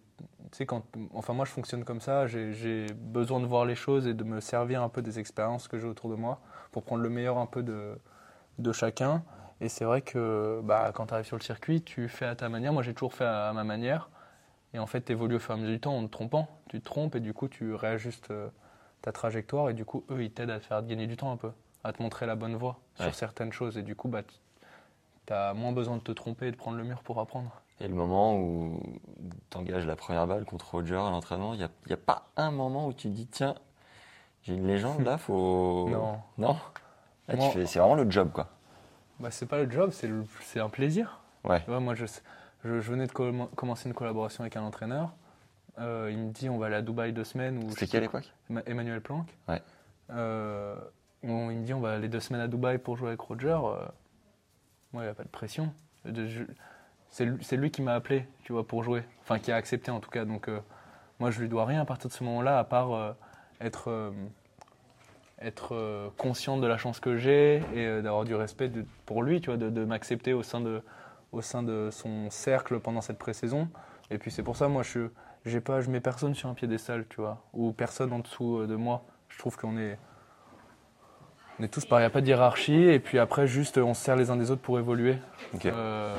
sais, 0.52 0.64
quand, 0.64 0.84
enfin 1.12 1.34
moi 1.34 1.44
je 1.44 1.50
fonctionne 1.50 1.84
comme 1.84 2.00
ça, 2.00 2.26
j'ai, 2.26 2.86
besoin 2.94 3.40
de 3.40 3.46
voir 3.46 3.66
les 3.66 3.74
choses 3.74 4.06
et 4.06 4.14
de 4.14 4.24
me 4.24 4.40
servir 4.40 4.82
un 4.82 4.88
peu 4.88 5.02
des 5.02 5.18
expériences 5.18 5.68
que 5.68 5.78
j'ai 5.78 5.86
autour 5.86 6.08
de 6.08 6.14
moi 6.14 6.40
pour 6.72 6.84
prendre 6.84 7.02
le 7.02 7.10
meilleur 7.10 7.36
un 7.36 7.46
peu 7.46 7.62
de, 7.62 7.98
de 8.58 8.72
chacun. 8.72 9.22
Et 9.60 9.68
c'est 9.68 9.84
vrai 9.84 10.00
que 10.00 10.60
bah, 10.64 10.92
quand 10.94 11.06
tu 11.06 11.14
arrives 11.14 11.26
sur 11.26 11.36
le 11.36 11.42
circuit, 11.42 11.82
tu 11.82 12.08
fais 12.08 12.26
à 12.26 12.34
ta 12.34 12.48
manière. 12.48 12.72
Moi 12.72 12.82
j'ai 12.82 12.94
toujours 12.94 13.14
fait 13.14 13.26
à, 13.26 13.52
ma 13.52 13.64
manière. 13.64 14.08
Et 14.72 14.78
en 14.78 14.86
fait, 14.86 15.04
tu 15.04 15.12
évolues 15.12 15.36
au 15.36 15.38
fur 15.38 15.54
et 15.54 15.58
à 15.58 15.60
mesure 15.60 15.74
du 15.74 15.80
temps 15.80 15.96
en 15.96 16.04
te 16.06 16.10
trompant. 16.10 16.48
Tu 16.68 16.80
te 16.80 16.84
trompes 16.84 17.14
et 17.14 17.20
du 17.20 17.32
coup, 17.32 17.46
tu 17.46 17.74
réajustes 17.74 18.30
euh, 18.32 18.48
ta 19.02 19.12
trajectoire. 19.12 19.70
Et 19.70 19.74
du 19.74 19.84
coup, 19.84 20.04
eux, 20.10 20.24
ils 20.24 20.32
t'aident 20.32 20.50
à 20.50 20.58
te 20.58 20.64
faire 20.64 20.82
gagner 20.82 21.06
du 21.06 21.16
temps 21.16 21.30
un 21.30 21.36
peu, 21.36 21.52
à 21.84 21.92
te 21.92 22.02
montrer 22.02 22.26
la 22.26 22.34
bonne 22.36 22.56
voie 22.56 22.78
Ouais. 22.98 23.06
sur 23.06 23.14
certaines 23.14 23.52
choses. 23.52 23.76
Et 23.78 23.82
du 23.82 23.94
coup, 23.94 24.08
bah, 24.08 24.22
tu 25.26 25.32
as 25.32 25.54
moins 25.54 25.72
besoin 25.72 25.96
de 25.96 26.02
te 26.02 26.12
tromper 26.12 26.46
et 26.48 26.50
de 26.50 26.56
prendre 26.56 26.76
le 26.76 26.84
mur 26.84 27.02
pour 27.02 27.20
apprendre. 27.20 27.60
Et 27.80 27.88
le 27.88 27.94
moment 27.94 28.36
où 28.36 28.80
tu 29.50 29.56
engages 29.58 29.86
la 29.86 29.96
première 29.96 30.26
balle 30.26 30.44
contre 30.44 30.70
Roger 30.70 30.94
à 30.96 31.10
l'entraînement, 31.10 31.54
il 31.54 31.58
n'y 31.58 31.64
a, 31.64 31.70
y 31.88 31.92
a 31.92 31.96
pas 31.96 32.28
un 32.36 32.50
moment 32.50 32.86
où 32.86 32.92
tu 32.92 33.08
te 33.08 33.14
dis 33.14 33.26
tiens, 33.26 33.54
j'ai 34.42 34.54
une 34.54 34.66
légende 34.66 35.00
là, 35.04 35.18
faut. 35.18 35.88
Non. 35.90 36.18
Non? 36.38 36.56
C'est 37.28 37.78
vraiment 37.78 37.94
le 37.94 38.08
job 38.10 38.30
quoi. 38.32 38.48
Bah, 39.18 39.30
c'est 39.30 39.46
pas 39.46 39.58
le 39.62 39.70
job, 39.70 39.90
c'est, 39.92 40.60
un 40.60 40.68
plaisir. 40.68 41.20
Ouais. 41.44 41.62
Moi, 41.68 41.94
je, 41.94 42.04
je, 42.64 42.80
je 42.80 42.90
venais 42.90 43.06
de 43.06 43.12
com- 43.12 43.48
commencer 43.56 43.88
une 43.88 43.94
collaboration 43.94 44.42
avec 44.42 44.56
un 44.56 44.62
entraîneur. 44.62 45.10
Euh, 45.78 46.08
il 46.12 46.18
me 46.18 46.30
dit 46.30 46.48
on 46.48 46.58
va 46.58 46.66
aller 46.66 46.76
à 46.76 46.82
Dubaï 46.82 47.12
deux 47.12 47.24
semaines. 47.24 47.68
C'était 47.70 47.86
quelle 47.88 48.04
époque? 48.04 48.32
Emma- 48.50 48.62
Emmanuel 48.66 49.00
Planck. 49.00 49.26
Ouais. 49.48 49.60
Euh, 50.10 50.76
on- 51.30 51.50
il 51.50 51.58
me 51.58 51.64
dit 51.64 51.74
on 51.74 51.80
va 51.80 51.94
aller 51.94 52.08
deux 52.08 52.20
semaines 52.20 52.42
à 52.42 52.48
Dubaï 52.48 52.78
pour 52.78 52.96
jouer 52.96 53.08
avec 53.08 53.20
Roger. 53.20 53.48
Euh, 53.48 53.86
moi, 54.94 55.02
il 55.02 55.06
n'y 55.06 55.10
a 55.10 55.14
pas 55.14 55.24
de 55.24 55.28
pression. 55.28 55.72
C'est 57.10 57.56
lui, 57.56 57.70
qui 57.70 57.82
m'a 57.82 57.94
appelé, 57.94 58.26
tu 58.44 58.52
vois, 58.52 58.66
pour 58.66 58.84
jouer. 58.84 59.02
Enfin, 59.22 59.38
qui 59.38 59.50
a 59.52 59.56
accepté 59.56 59.90
en 59.90 60.00
tout 60.00 60.10
cas. 60.10 60.24
Donc, 60.24 60.48
euh, 60.48 60.60
moi, 61.18 61.30
je 61.30 61.40
lui 61.40 61.48
dois 61.48 61.64
rien 61.64 61.80
à 61.80 61.84
partir 61.84 62.08
de 62.08 62.14
ce 62.14 62.22
moment-là, 62.24 62.58
à 62.58 62.64
part 62.64 62.92
euh, 62.92 63.12
être, 63.60 64.12
euh, 65.72 66.08
conscient 66.16 66.58
de 66.58 66.66
la 66.66 66.76
chance 66.76 67.00
que 67.00 67.16
j'ai 67.16 67.62
et 67.74 68.02
d'avoir 68.02 68.24
du 68.24 68.34
respect 68.34 68.70
pour 69.04 69.22
lui, 69.22 69.40
tu 69.40 69.50
vois, 69.50 69.56
de, 69.56 69.84
m'accepter 69.84 70.32
au 70.32 70.42
sein 70.42 70.60
de, 70.60 71.90
son 71.90 72.30
cercle 72.30 72.78
pendant 72.78 73.00
cette 73.00 73.18
pré-saison. 73.18 73.68
Et 74.10 74.18
puis 74.18 74.30
c'est 74.30 74.42
pour 74.42 74.56
ça, 74.56 74.68
moi, 74.68 74.82
je 74.82 75.08
je 75.44 75.90
mets 75.90 76.00
personne 76.00 76.34
sur 76.34 76.48
un 76.48 76.54
piédestal, 76.54 77.06
tu 77.08 77.20
vois, 77.20 77.44
ou 77.52 77.72
personne 77.72 78.12
en 78.12 78.20
dessous 78.20 78.66
de 78.66 78.76
moi. 78.76 79.04
Je 79.28 79.38
trouve 79.38 79.56
qu'on 79.56 79.76
est, 79.76 79.98
on 81.60 81.62
est 81.64 81.68
tous 81.68 81.84
pareils, 81.84 82.02
il 82.02 82.06
n'y 82.06 82.10
a 82.12 82.14
pas 82.14 82.20
de 82.20 82.26
hiérarchie. 82.26 82.74
Et 82.88 82.98
puis 82.98 83.18
après, 83.18 83.46
juste, 83.46 83.78
on 83.78 83.94
se 83.94 84.02
sert 84.04 84.16
les 84.16 84.30
uns 84.30 84.36
des 84.36 84.50
autres 84.50 84.62
pour 84.62 84.78
évoluer. 84.78 85.16
Euh, 85.64 86.16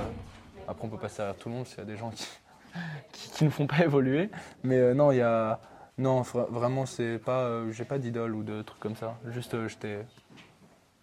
après, 0.68 0.86
on 0.86 0.90
peut 0.90 0.98
pas 0.98 1.10
se 1.10 1.16
servir 1.16 1.36
tout 1.36 1.50
le 1.50 1.56
monde 1.56 1.68
s'il 1.68 1.78
y 1.80 1.82
a 1.82 1.86
des 1.86 1.98
gens 1.98 2.10
qui, 2.12 2.28
qui, 3.12 3.30
qui 3.32 3.44
ne 3.46 3.50
font 3.50 3.68
pas 3.68 3.84
évoluer. 3.84 4.30
Mais 4.64 4.78
euh, 4.78 4.94
non, 4.94 5.12
il 5.12 5.18
y 5.18 5.22
a, 5.22 5.60
non, 5.98 6.22
vra- 6.22 6.48
vraiment, 6.50 6.86
c'est 6.86 7.20
pas, 7.20 7.42
euh, 7.42 7.72
j'ai 7.72 7.86
pas 7.86 7.98
d'idole 8.00 8.34
ou 8.36 8.44
de 8.44 8.62
trucs 8.62 8.80
comme 8.80 8.96
ça. 8.96 9.18
Juste, 9.28 9.54
euh, 9.54 9.68
j'étais, 9.68 10.06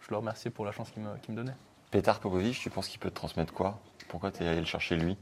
je 0.01 0.07
le 0.11 0.17
remercie 0.17 0.51
pour 0.51 0.65
la 0.65 0.73
chance 0.73 0.91
qu'il 0.91 1.03
me, 1.03 1.15
qu'il 1.19 1.33
me 1.35 1.37
donnait. 1.37 1.57
Petar 1.91 2.21
Popovic, 2.21 2.59
tu 2.59 2.71
penses 2.71 2.89
qu'il 2.89 3.01
peut 3.01 3.11
te 3.11 3.15
transmettre 3.17 3.53
quoi? 3.53 3.79
Pourquoi 4.09 4.31
tu 4.31 4.43
es 4.43 4.49
allé 4.49 4.61
le 4.61 4.67
chercher 4.67 4.97
lui? 4.97 5.17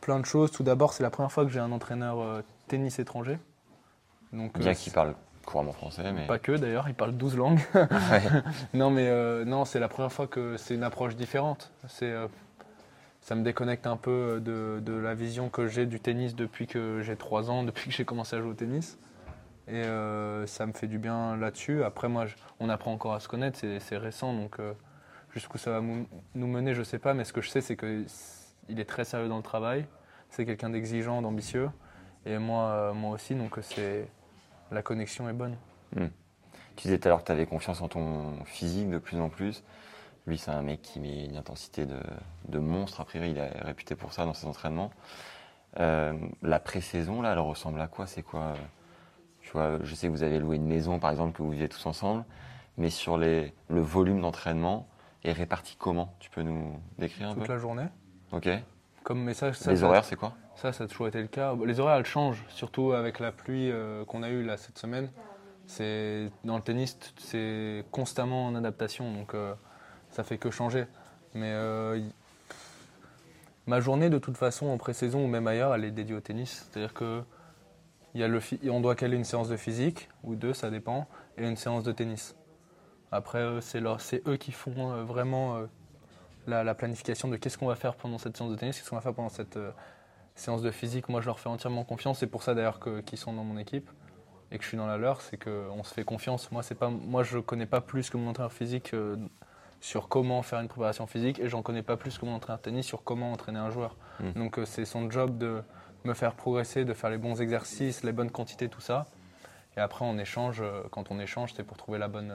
Plein 0.00 0.18
de 0.18 0.24
choses. 0.24 0.50
Tout 0.50 0.62
d'abord, 0.62 0.94
c'est 0.94 1.02
la 1.02 1.10
première 1.10 1.30
fois 1.32 1.44
que 1.44 1.50
j'ai 1.50 1.60
un 1.60 1.72
entraîneur 1.72 2.42
tennis 2.68 2.98
étranger. 2.98 3.38
Donc, 4.32 4.58
Bien 4.58 4.74
qu'il 4.74 4.92
parle 4.92 5.14
couramment 5.48 5.72
français, 5.72 6.12
mais. 6.12 6.26
Pas 6.26 6.38
que 6.38 6.52
d'ailleurs, 6.52 6.88
il 6.88 6.94
parle 6.94 7.12
12 7.12 7.36
langues. 7.36 7.60
Ouais. 7.74 8.22
non, 8.74 8.90
mais 8.90 9.08
euh, 9.08 9.44
non, 9.44 9.64
c'est 9.64 9.80
la 9.80 9.88
première 9.88 10.12
fois 10.12 10.26
que 10.26 10.56
c'est 10.56 10.74
une 10.74 10.82
approche 10.82 11.16
différente. 11.16 11.72
C'est, 11.88 12.10
euh, 12.10 12.28
ça 13.20 13.34
me 13.34 13.42
déconnecte 13.42 13.86
un 13.86 13.96
peu 13.96 14.40
de, 14.44 14.80
de 14.80 14.92
la 14.92 15.14
vision 15.14 15.48
que 15.48 15.66
j'ai 15.66 15.86
du 15.86 16.00
tennis 16.00 16.34
depuis 16.34 16.66
que 16.66 17.00
j'ai 17.02 17.16
3 17.16 17.50
ans, 17.50 17.62
depuis 17.70 17.90
que 17.90 17.96
j'ai 17.96 18.04
commencé 18.04 18.36
à 18.36 18.40
jouer 18.40 18.50
au 18.50 18.54
tennis. 18.54 18.98
Et 19.68 19.84
euh, 19.84 20.46
ça 20.46 20.64
me 20.66 20.72
fait 20.72 20.86
du 20.86 20.98
bien 20.98 21.36
là-dessus. 21.36 21.82
Après, 21.84 22.08
moi, 22.08 22.26
je- 22.26 22.36
on 22.60 22.68
apprend 22.70 22.92
encore 22.92 23.14
à 23.14 23.20
se 23.20 23.28
connaître, 23.28 23.58
c'est, 23.58 23.80
c'est 23.80 23.98
récent, 23.98 24.32
donc 24.32 24.60
euh, 24.60 24.72
jusqu'où 25.34 25.58
ça 25.58 25.72
va 25.72 25.80
nous 25.80 26.46
mener, 26.46 26.74
je 26.74 26.82
sais 26.82 26.98
pas. 26.98 27.12
Mais 27.14 27.24
ce 27.24 27.32
que 27.34 27.40
je 27.42 27.50
sais, 27.50 27.60
c'est 27.60 27.76
qu'il 27.76 28.80
est 28.80 28.84
très 28.88 29.04
sérieux 29.04 29.28
dans 29.28 29.36
le 29.36 29.42
travail. 29.42 29.86
C'est 30.30 30.44
quelqu'un 30.46 30.70
d'exigeant, 30.70 31.20
d'ambitieux. 31.22 31.68
Et 32.26 32.38
moi, 32.38 32.62
euh, 32.64 32.92
moi 32.94 33.12
aussi, 33.14 33.34
donc 33.34 33.58
euh, 33.58 33.62
c'est, 33.62 34.08
la 34.70 34.82
connexion 34.82 35.28
est 35.28 35.32
bonne. 35.32 35.56
Tu 35.94 36.82
disais 36.82 36.98
tout 36.98 37.08
à 37.08 37.10
l'heure 37.10 37.20
que 37.20 37.26
tu 37.26 37.32
avais 37.32 37.46
confiance 37.46 37.80
en 37.80 37.88
ton 37.88 38.44
physique 38.44 38.88
de 38.90 38.98
plus 38.98 39.18
en 39.20 39.28
plus. 39.28 39.64
Lui, 40.26 40.38
c'est 40.38 40.50
un 40.50 40.62
mec 40.62 40.82
qui 40.82 41.00
met 41.00 41.24
une 41.24 41.36
intensité 41.36 41.86
de, 41.86 41.98
de 42.48 42.58
monstre. 42.58 43.00
A 43.00 43.04
priori, 43.04 43.30
il 43.30 43.38
est 43.38 43.48
réputé 43.62 43.94
pour 43.94 44.12
ça 44.12 44.24
dans 44.24 44.34
ses 44.34 44.46
entraînements. 44.46 44.90
Euh, 45.80 46.12
la 46.42 46.60
pré-saison, 46.60 47.22
là, 47.22 47.32
elle 47.32 47.38
ressemble 47.38 47.80
à 47.80 47.88
quoi? 47.88 48.06
C'est 48.06 48.22
quoi? 48.22 48.54
Tu 49.40 49.50
vois, 49.52 49.78
je 49.82 49.94
sais 49.94 50.06
que 50.08 50.12
vous 50.12 50.22
avez 50.22 50.38
loué 50.38 50.56
une 50.56 50.66
maison, 50.66 50.98
par 50.98 51.10
exemple, 51.10 51.36
que 51.36 51.42
vous 51.42 51.50
vivez 51.50 51.68
tous 51.68 51.86
ensemble. 51.86 52.24
Mais 52.76 52.90
sur 52.90 53.16
les, 53.16 53.54
le 53.68 53.80
volume 53.80 54.20
d'entraînement 54.20 54.86
est 55.24 55.32
réparti 55.32 55.76
comment? 55.76 56.14
Tu 56.20 56.30
peux 56.30 56.42
nous 56.42 56.78
décrire 56.98 57.30
un 57.30 57.34
Toute 57.34 57.46
peu? 57.46 57.52
la 57.52 57.58
journée. 57.58 57.86
Ok. 58.32 58.48
Comme 59.08 59.22
message, 59.22 59.54
ça, 59.54 59.70
les 59.70 59.78
ça- 59.78 59.86
horaires, 59.86 60.04
c'est 60.04 60.16
quoi? 60.16 60.34
Ça, 60.54 60.70
ça 60.70 60.84
a 60.84 60.86
toujours 60.86 61.08
été 61.08 61.22
le 61.22 61.28
cas. 61.28 61.54
Les 61.64 61.80
horaires, 61.80 61.96
elles 61.96 62.04
changent, 62.04 62.44
surtout 62.50 62.92
avec 62.92 63.20
la 63.20 63.32
pluie 63.32 63.70
euh, 63.70 64.04
qu'on 64.04 64.22
a 64.22 64.28
eue 64.28 64.44
là 64.44 64.58
cette 64.58 64.76
semaine. 64.76 65.10
C'est 65.66 66.30
dans 66.44 66.56
le 66.56 66.62
tennis, 66.62 66.98
c'est 67.16 67.86
constamment 67.90 68.44
en 68.48 68.54
adaptation, 68.54 69.10
donc 69.10 69.32
euh, 69.32 69.54
ça 70.10 70.24
fait 70.24 70.36
que 70.36 70.50
changer. 70.50 70.84
Mais 71.32 71.52
euh, 71.52 71.98
ma 73.66 73.80
journée, 73.80 74.10
de 74.10 74.18
toute 74.18 74.36
façon, 74.36 74.66
en 74.66 74.76
pré-saison 74.76 75.24
ou 75.24 75.26
même 75.26 75.46
ailleurs, 75.46 75.74
elle 75.74 75.86
est 75.86 75.90
dédiée 75.90 76.14
au 76.14 76.20
tennis. 76.20 76.68
C'est-à-dire 76.70 76.92
que 76.92 77.22
y 78.14 78.22
a 78.22 78.28
le 78.28 78.40
on 78.68 78.82
doit 78.82 78.94
caler 78.94 79.16
une 79.16 79.24
séance 79.24 79.48
de 79.48 79.56
physique 79.56 80.10
ou 80.22 80.34
deux, 80.34 80.52
ça 80.52 80.68
dépend, 80.68 81.08
et 81.38 81.48
une 81.48 81.56
séance 81.56 81.82
de 81.82 81.92
tennis. 81.92 82.36
Après, 83.10 83.38
euh, 83.38 83.62
c'est 83.62 84.28
eux 84.28 84.36
qui 84.36 84.52
font 84.52 85.02
vraiment 85.04 85.66
la, 86.48 86.64
la 86.64 86.74
planification 86.74 87.28
de 87.28 87.36
qu'est-ce 87.36 87.58
qu'on 87.58 87.66
va 87.66 87.76
faire 87.76 87.94
pendant 87.94 88.18
cette 88.18 88.36
séance 88.36 88.50
de 88.50 88.56
tennis, 88.56 88.78
qu'est-ce 88.78 88.90
qu'on 88.90 88.96
va 88.96 89.02
faire 89.02 89.14
pendant 89.14 89.28
cette 89.28 89.56
euh, 89.56 89.70
séance 90.34 90.62
de 90.62 90.70
physique. 90.70 91.08
Moi, 91.08 91.20
je 91.20 91.26
leur 91.26 91.38
fais 91.38 91.48
entièrement 91.48 91.84
confiance. 91.84 92.18
C'est 92.18 92.26
pour 92.26 92.42
ça 92.42 92.54
d'ailleurs 92.54 92.80
qu'ils 93.04 93.18
sont 93.18 93.32
dans 93.32 93.44
mon 93.44 93.58
équipe 93.58 93.90
et 94.50 94.56
que 94.56 94.62
je 94.62 94.68
suis 94.68 94.78
dans 94.78 94.86
la 94.86 94.96
leur, 94.96 95.20
c'est 95.20 95.36
qu'on 95.36 95.82
se 95.84 95.92
fait 95.92 96.04
confiance. 96.04 96.50
Moi, 96.50 96.62
pas, 96.78 96.88
moi, 96.88 97.22
je 97.22 97.38
connais 97.38 97.66
pas 97.66 97.80
plus 97.80 98.08
que 98.08 98.16
mon 98.16 98.30
entraîneur 98.30 98.52
physique 98.52 98.94
euh, 98.94 99.16
sur 99.80 100.08
comment 100.08 100.42
faire 100.42 100.60
une 100.60 100.68
préparation 100.68 101.06
physique 101.06 101.38
et 101.38 101.48
j'en 101.48 101.62
connais 101.62 101.82
pas 101.82 101.96
plus 101.96 102.18
que 102.18 102.24
mon 102.24 102.34
entraîneur 102.34 102.60
tennis 102.60 102.86
sur 102.86 103.04
comment 103.04 103.32
entraîner 103.32 103.58
un 103.58 103.70
joueur. 103.70 103.96
Mm. 104.20 104.32
Donc, 104.32 104.58
euh, 104.58 104.64
c'est 104.64 104.84
son 104.84 105.10
job 105.10 105.36
de 105.38 105.62
me 106.04 106.14
faire 106.14 106.34
progresser, 106.34 106.84
de 106.84 106.94
faire 106.94 107.10
les 107.10 107.18
bons 107.18 107.40
exercices, 107.40 108.02
les 108.04 108.12
bonnes 108.12 108.30
quantités, 108.30 108.68
tout 108.68 108.80
ça. 108.80 109.06
Et 109.76 109.80
après, 109.80 110.04
on 110.04 110.18
échange. 110.18 110.62
quand 110.90 111.10
on 111.10 111.20
échange, 111.20 111.52
c'est 111.54 111.62
pour 111.62 111.76
trouver 111.76 111.98
la 111.98 112.08
bonne, 112.08 112.34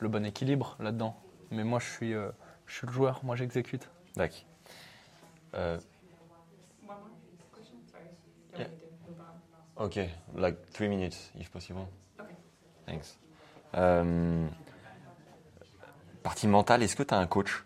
le 0.00 0.08
bon 0.08 0.24
équilibre 0.24 0.76
là-dedans. 0.80 1.16
Mais 1.50 1.64
moi, 1.64 1.78
je 1.78 1.88
suis, 1.90 2.14
euh, 2.14 2.30
je 2.66 2.74
suis 2.74 2.86
le 2.86 2.92
joueur. 2.92 3.20
Moi, 3.24 3.36
j'exécute. 3.36 3.88
D'accord. 4.16 4.38
Euh, 5.54 5.78
Yeah. 8.56 8.68
ok, 9.76 9.98
like 10.36 10.70
three 10.72 10.86
minutes, 10.88 11.32
if 11.36 11.50
possible. 11.50 11.80
Okay. 12.20 12.34
Thanks. 12.86 13.18
Euh, 13.74 14.46
partie 16.22 16.46
mentale, 16.46 16.84
est-ce 16.84 16.94
que 16.94 17.02
tu 17.02 17.12
as 17.14 17.18
un 17.18 17.26
coach? 17.26 17.64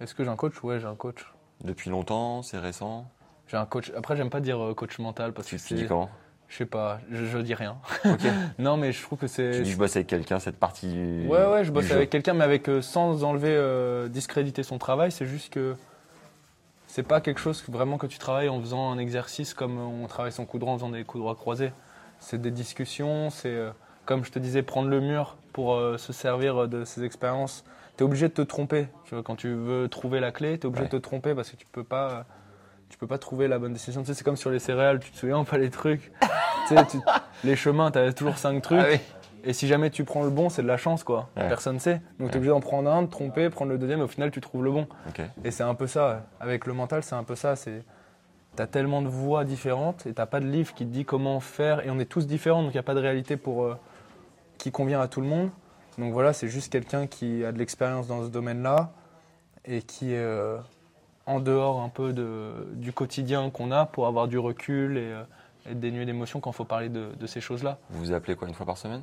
Est-ce 0.00 0.14
que 0.14 0.22
j'ai 0.22 0.30
un 0.30 0.36
coach? 0.36 0.62
Ouais, 0.62 0.78
j'ai 0.78 0.86
un 0.86 0.94
coach. 0.94 1.32
Depuis 1.64 1.90
longtemps, 1.90 2.42
c'est 2.42 2.58
récent? 2.58 3.10
J'ai 3.48 3.56
un 3.56 3.66
coach. 3.66 3.90
Après, 3.96 4.16
j'aime 4.16 4.30
pas 4.30 4.40
dire 4.40 4.62
euh, 4.62 4.74
coach 4.74 4.98
mental 5.00 5.32
parce 5.32 5.48
Tu 5.48 5.56
que 5.56 5.62
te 5.62 5.74
dis 5.74 5.80
c'est. 5.80 5.88
comment? 5.88 6.10
Je 6.48 6.56
sais 6.58 6.66
pas, 6.66 7.00
je, 7.10 7.24
je 7.24 7.38
dis 7.38 7.54
rien. 7.54 7.76
Ok. 8.04 8.20
non, 8.58 8.76
mais 8.76 8.92
je 8.92 9.02
trouve 9.02 9.18
que 9.18 9.26
c'est. 9.26 9.50
Tu 9.52 9.62
dis 9.62 9.72
je 9.72 9.76
bosse 9.76 9.96
avec 9.96 10.06
quelqu'un, 10.06 10.38
cette 10.38 10.58
partie 10.58 10.86
du. 10.92 11.26
Ouais, 11.26 11.44
ouais, 11.46 11.64
je 11.64 11.72
bosse 11.72 11.90
avec 11.90 12.08
quelqu'un, 12.10 12.34
mais 12.34 12.44
avec 12.44 12.68
euh, 12.68 12.80
sans 12.82 13.24
enlever, 13.24 13.50
euh, 13.52 14.08
discréditer 14.08 14.62
son 14.62 14.78
travail. 14.78 15.10
C'est 15.10 15.26
juste 15.26 15.52
que 15.52 15.74
c'est 16.86 17.02
pas 17.02 17.20
quelque 17.20 17.40
chose 17.40 17.62
que- 17.62 17.70
vraiment 17.72 17.98
que 17.98 18.06
tu 18.06 18.18
travailles 18.18 18.48
en 18.48 18.60
faisant 18.60 18.90
un 18.92 18.98
exercice 18.98 19.54
comme 19.54 19.78
on 19.78 20.06
travaille 20.06 20.32
son 20.32 20.46
coup 20.46 20.58
droit 20.58 20.72
en 20.72 20.76
faisant 20.76 20.88
des 20.90 21.04
coups 21.04 21.20
droits 21.20 21.34
croisés. 21.34 21.72
C'est 22.20 22.40
des 22.40 22.50
discussions, 22.52 23.28
c'est 23.30 23.48
euh, 23.48 23.70
comme 24.04 24.24
je 24.24 24.30
te 24.30 24.38
disais, 24.38 24.62
prendre 24.62 24.88
le 24.88 25.00
mur 25.00 25.36
pour 25.52 25.76
se 25.98 26.12
servir 26.12 26.68
de 26.68 26.84
ces 26.84 27.02
expériences. 27.02 27.64
Tu 27.96 28.04
es 28.04 28.06
obligé 28.06 28.28
de 28.28 28.34
te 28.34 28.42
tromper. 28.42 28.88
Tu 29.04 29.14
vois, 29.14 29.22
quand 29.24 29.36
tu 29.36 29.52
veux 29.52 29.88
trouver 29.88 30.20
la 30.20 30.30
clé, 30.30 30.58
tu 30.58 30.62
es 30.62 30.66
obligé 30.66 30.84
Ouais. 30.84 30.88
de 30.90 30.96
te 30.98 31.02
tromper 31.02 31.34
parce 31.34 31.50
que 31.50 31.56
tu 31.56 31.66
peux 31.72 31.82
pas. 31.84 32.24
Tu 32.88 32.98
peux 32.98 33.06
pas 33.06 33.18
trouver 33.18 33.48
la 33.48 33.58
bonne 33.58 33.72
décision. 33.72 34.02
Tu 34.02 34.08
sais, 34.08 34.14
c'est 34.14 34.24
comme 34.24 34.36
sur 34.36 34.50
les 34.50 34.58
céréales, 34.58 35.00
tu 35.00 35.10
te 35.10 35.16
souviens 35.16 35.42
pas 35.44 35.58
les 35.58 35.70
trucs. 35.70 36.12
tu 36.68 36.74
sais, 36.76 36.86
tu- 36.86 36.98
les 37.44 37.56
chemins, 37.56 37.90
tu 37.90 37.98
as 37.98 38.12
toujours 38.12 38.38
cinq 38.38 38.62
trucs. 38.62 38.80
Ah 38.80 38.86
oui. 38.90 38.98
Et 39.44 39.52
si 39.52 39.68
jamais 39.68 39.90
tu 39.90 40.02
prends 40.04 40.24
le 40.24 40.30
bon, 40.30 40.48
c'est 40.48 40.62
de 40.62 40.66
la 40.66 40.76
chance, 40.76 41.04
quoi. 41.04 41.28
Ouais. 41.36 41.46
Personne 41.48 41.78
sait. 41.78 42.00
Donc 42.18 42.30
tu 42.30 42.34
es 42.34 42.36
obligé 42.38 42.50
d'en 42.50 42.60
prendre 42.60 42.90
un, 42.90 43.02
de 43.02 43.06
tromper, 43.08 43.48
prendre 43.50 43.70
le 43.70 43.78
deuxième, 43.78 44.00
et 44.00 44.02
au 44.02 44.08
final 44.08 44.30
tu 44.32 44.40
trouves 44.40 44.64
le 44.64 44.72
bon. 44.72 44.88
Et 45.44 45.50
c'est 45.52 45.62
un 45.62 45.74
peu 45.74 45.86
ça. 45.86 46.26
Avec 46.40 46.66
le 46.66 46.72
mental, 46.72 47.02
c'est 47.02 47.14
un 47.14 47.24
peu 47.24 47.34
ça. 47.36 47.54
C'est 47.56 47.82
T'as 48.56 48.66
tellement 48.66 49.02
de 49.02 49.08
voix 49.08 49.44
différentes 49.44 50.06
et 50.06 50.14
t'as 50.14 50.24
pas 50.24 50.40
de 50.40 50.46
livre 50.46 50.72
qui 50.72 50.86
te 50.86 50.90
dit 50.90 51.04
comment 51.04 51.40
faire. 51.40 51.84
Et 51.86 51.90
on 51.90 51.98
est 51.98 52.06
tous 52.06 52.26
différents, 52.26 52.62
donc 52.62 52.70
il 52.72 52.76
n'y 52.76 52.80
a 52.80 52.82
pas 52.84 52.94
de 52.94 53.00
réalité 53.00 53.36
pour 53.36 53.64
euh, 53.64 53.76
qui 54.56 54.70
convient 54.72 55.00
à 55.00 55.08
tout 55.08 55.20
le 55.20 55.26
monde. 55.26 55.50
Donc 55.98 56.12
voilà, 56.14 56.32
c'est 56.32 56.48
juste 56.48 56.72
quelqu'un 56.72 57.06
qui 57.06 57.44
a 57.44 57.52
de 57.52 57.58
l'expérience 57.58 58.06
dans 58.06 58.24
ce 58.24 58.28
domaine-là 58.30 58.92
et 59.66 59.82
qui 59.82 60.14
euh, 60.14 60.56
en 61.26 61.40
dehors 61.40 61.80
un 61.80 61.88
peu 61.88 62.12
de, 62.12 62.68
du 62.74 62.92
quotidien 62.92 63.50
qu'on 63.50 63.70
a 63.72 63.86
pour 63.86 64.06
avoir 64.06 64.28
du 64.28 64.38
recul 64.38 64.96
et, 64.98 65.12
euh, 65.12 65.22
être 65.68 65.80
dénué 65.80 66.06
d'émotion 66.06 66.38
quand 66.40 66.50
il 66.52 66.54
faut 66.54 66.64
parler 66.64 66.88
de, 66.88 67.10
de 67.18 67.26
ces 67.26 67.40
choses-là. 67.40 67.78
Vous 67.90 67.98
vous 67.98 68.12
appelez 68.12 68.36
quoi 68.36 68.46
une 68.48 68.54
fois 68.54 68.66
par 68.66 68.78
semaine? 68.78 69.02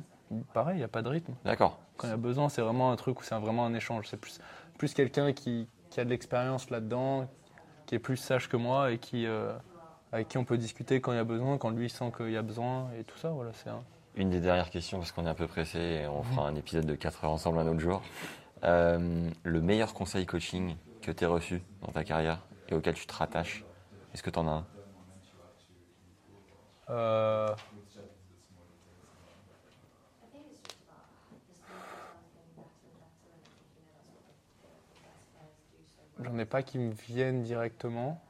Pareil, 0.54 0.76
il 0.76 0.78
n'y 0.78 0.84
a 0.84 0.88
pas 0.88 1.02
de 1.02 1.08
rythme. 1.08 1.34
D'accord. 1.44 1.78
Quand 1.98 2.06
il 2.06 2.10
y 2.10 2.14
a 2.14 2.16
besoin, 2.16 2.48
c'est 2.48 2.62
vraiment 2.62 2.90
un 2.90 2.96
truc 2.96 3.20
où 3.20 3.22
c'est 3.22 3.34
vraiment 3.38 3.66
un 3.66 3.74
échange. 3.74 4.06
C'est 4.08 4.16
plus, 4.16 4.40
plus 4.78 4.94
quelqu'un 4.94 5.32
qui, 5.34 5.68
qui 5.90 6.00
a 6.00 6.04
de 6.04 6.08
l'expérience 6.10 6.70
là-dedans, 6.70 7.28
qui 7.86 7.94
est 7.94 7.98
plus 7.98 8.16
sage 8.16 8.48
que 8.48 8.56
moi 8.56 8.90
et 8.92 8.98
qui, 8.98 9.26
euh, 9.26 9.52
avec 10.10 10.28
qui 10.28 10.38
on 10.38 10.44
peut 10.44 10.56
discuter 10.56 11.02
quand 11.02 11.12
il 11.12 11.16
y 11.16 11.18
a 11.18 11.24
besoin, 11.24 11.58
quand 11.58 11.68
lui 11.68 11.90
sent 11.90 12.10
qu'il 12.16 12.30
y 12.30 12.36
a 12.38 12.42
besoin 12.42 12.88
et 12.98 13.04
tout 13.04 13.18
ça. 13.18 13.28
Voilà, 13.28 13.50
c'est 13.52 13.68
un- 13.68 13.82
Une 14.16 14.30
des 14.30 14.40
dernières 14.40 14.70
questions, 14.70 14.96
parce 14.98 15.12
qu'on 15.12 15.26
est 15.26 15.30
un 15.30 15.34
peu 15.34 15.46
pressé 15.46 15.78
et 15.78 16.06
on 16.08 16.22
fera 16.22 16.48
un 16.48 16.54
épisode 16.54 16.86
de 16.86 16.94
4 16.94 17.24
heures 17.24 17.32
ensemble 17.32 17.58
un 17.58 17.66
autre 17.68 17.80
jour. 17.80 18.00
Euh, 18.64 19.28
le 19.42 19.60
meilleur 19.60 19.92
conseil 19.92 20.24
coaching 20.24 20.74
que 21.04 21.12
tu 21.12 21.24
aies 21.24 21.28
reçu 21.28 21.60
dans 21.82 21.92
ta 21.92 22.04
carrière 22.04 22.40
et 22.68 22.74
auquel 22.74 22.94
tu 22.94 23.06
te 23.06 23.12
rattaches, 23.14 23.64
est-ce 24.12 24.22
que 24.22 24.30
tu 24.30 24.38
en 24.38 24.48
as 24.48 24.50
un? 24.50 24.64
Euh, 26.90 27.54
J'en 36.22 36.38
ai 36.38 36.44
pas 36.44 36.62
qui 36.62 36.78
me 36.78 36.92
viennent 36.92 37.42
directement. 37.42 38.20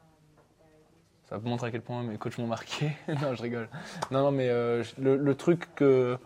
Ça 1.28 1.38
montre 1.38 1.64
à 1.64 1.70
quel 1.70 1.82
point 1.82 2.02
mes 2.02 2.16
coachs 2.16 2.38
m'ont 2.38 2.46
marqué. 2.46 2.92
non, 3.08 3.34
je 3.34 3.42
rigole. 3.42 3.68
Non, 4.10 4.22
non, 4.22 4.30
mais 4.30 4.48
euh, 4.48 4.82
le, 4.98 5.34
truc 5.34 5.74
que, 5.74 6.18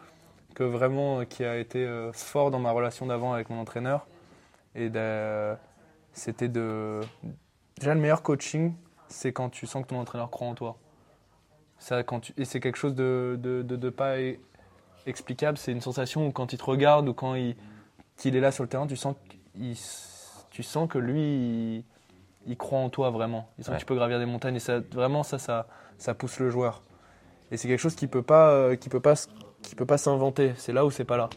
que 0.55 0.63
vraiment 0.65 1.21
euh, 1.21 1.25
qui 1.25 1.45
a 1.45 1.57
été 1.57 1.87
fort 2.13 2.51
dans 2.51 2.59
ma 2.59 2.71
relation 2.71 3.07
d'avant 3.07 3.33
avec 3.33 3.51
mon 3.51 3.61
entraîneur, 3.61 4.07
et 4.75 4.89
de- 4.89 5.55
c'était 6.19 6.49
de. 6.49 7.01
Déjà, 7.79 7.95
le 7.95 8.01
meilleur 8.01 8.23
coaching, 8.23 8.75
c'est 9.09 9.33
quand 9.33 9.49
tu 9.51 9.67
sens 9.67 9.83
que 9.85 9.89
ton 9.89 9.99
entraîneur 10.01 10.31
croit 10.31 10.49
en 10.49 10.55
toi. 10.55 10.77
Ça, 11.79 12.03
quand 12.03 12.21
tu, 12.21 12.35
et 12.37 12.45
c'est 12.45 12.61
quelque 12.61 12.77
chose 12.77 12.95
de, 12.95 13.39
de, 13.41 13.63
de- 13.63 13.77
de 13.77 13.91
pas 13.91 14.19
e- 14.19 14.37
explicable. 15.07 15.57
C'est 15.59 15.73
une 15.73 15.81
sensation 15.81 16.27
où 16.27 16.33
quand 16.33 16.53
il 16.53 16.59
te 16.59 16.65
regarde 16.65 17.09
ou 17.09 17.15
quand 17.15 17.35
il, 17.37 17.57
qu'il 18.17 18.35
est 18.37 18.41
là 18.41 18.51
sur 18.51 18.65
le 18.65 18.69
terrain, 18.69 18.87
tu 18.87 18.97
sens, 18.97 19.15
qu'il 19.55 19.77
tu 20.51 20.63
sens 20.65 20.89
que 20.89 20.99
lui, 20.99 21.21
il, 21.23 21.85
il 22.47 22.57
croit 22.57 22.81
en 22.81 22.91
toi 22.91 23.11
vraiment. 23.11 23.49
Il 23.59 23.65
sent 23.65 23.71
Ouais. 23.71 23.77
que 23.77 23.81
tu 23.81 23.87
peux 23.87 23.95
gravir 23.95 24.19
des 24.19 24.27
montagnes. 24.27 24.57
Et 24.57 24.61
ça, 24.61 24.81
vraiment, 24.93 25.23
ça, 25.23 25.39
ça, 25.39 25.69
ça 25.99 26.15
pousse 26.15 26.41
le 26.41 26.51
joueur. 26.51 26.83
Et 27.53 27.57
c'est 27.57 27.69
quelque 27.69 27.79
chose 27.81 27.95
qui 27.95 28.09
peut 28.09 28.23
pas, 28.23 28.51
euh, 28.51 28.75
qui 28.77 28.89
peut 28.89 29.01
pas, 29.01 29.15
qui 29.63 29.77
peut 29.77 29.87
pas 29.87 29.99
s'inventer. 29.99 30.55
C'est 30.57 30.73
là 30.73 30.85
ou 30.85 30.91
c'est 30.91 31.05
pas 31.05 31.17
là. 31.17 31.31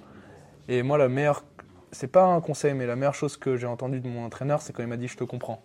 Et 0.67 0.81
moi, 0.81 0.97
la 0.97 1.07
meilleure, 1.07 1.43
c'est 1.91 2.07
pas 2.07 2.23
un 2.25 2.41
conseil, 2.41 2.73
mais 2.73 2.85
la 2.85 2.95
meilleure 2.95 3.15
chose 3.15 3.37
que 3.37 3.57
j'ai 3.57 3.67
entendue 3.67 3.99
de 3.99 4.07
mon 4.07 4.25
entraîneur, 4.25 4.61
c'est 4.61 4.73
quand 4.73 4.83
il 4.83 4.87
m'a 4.89 4.97
dit 4.97 5.07
je 5.07 5.17
te 5.17 5.23
comprends. 5.23 5.61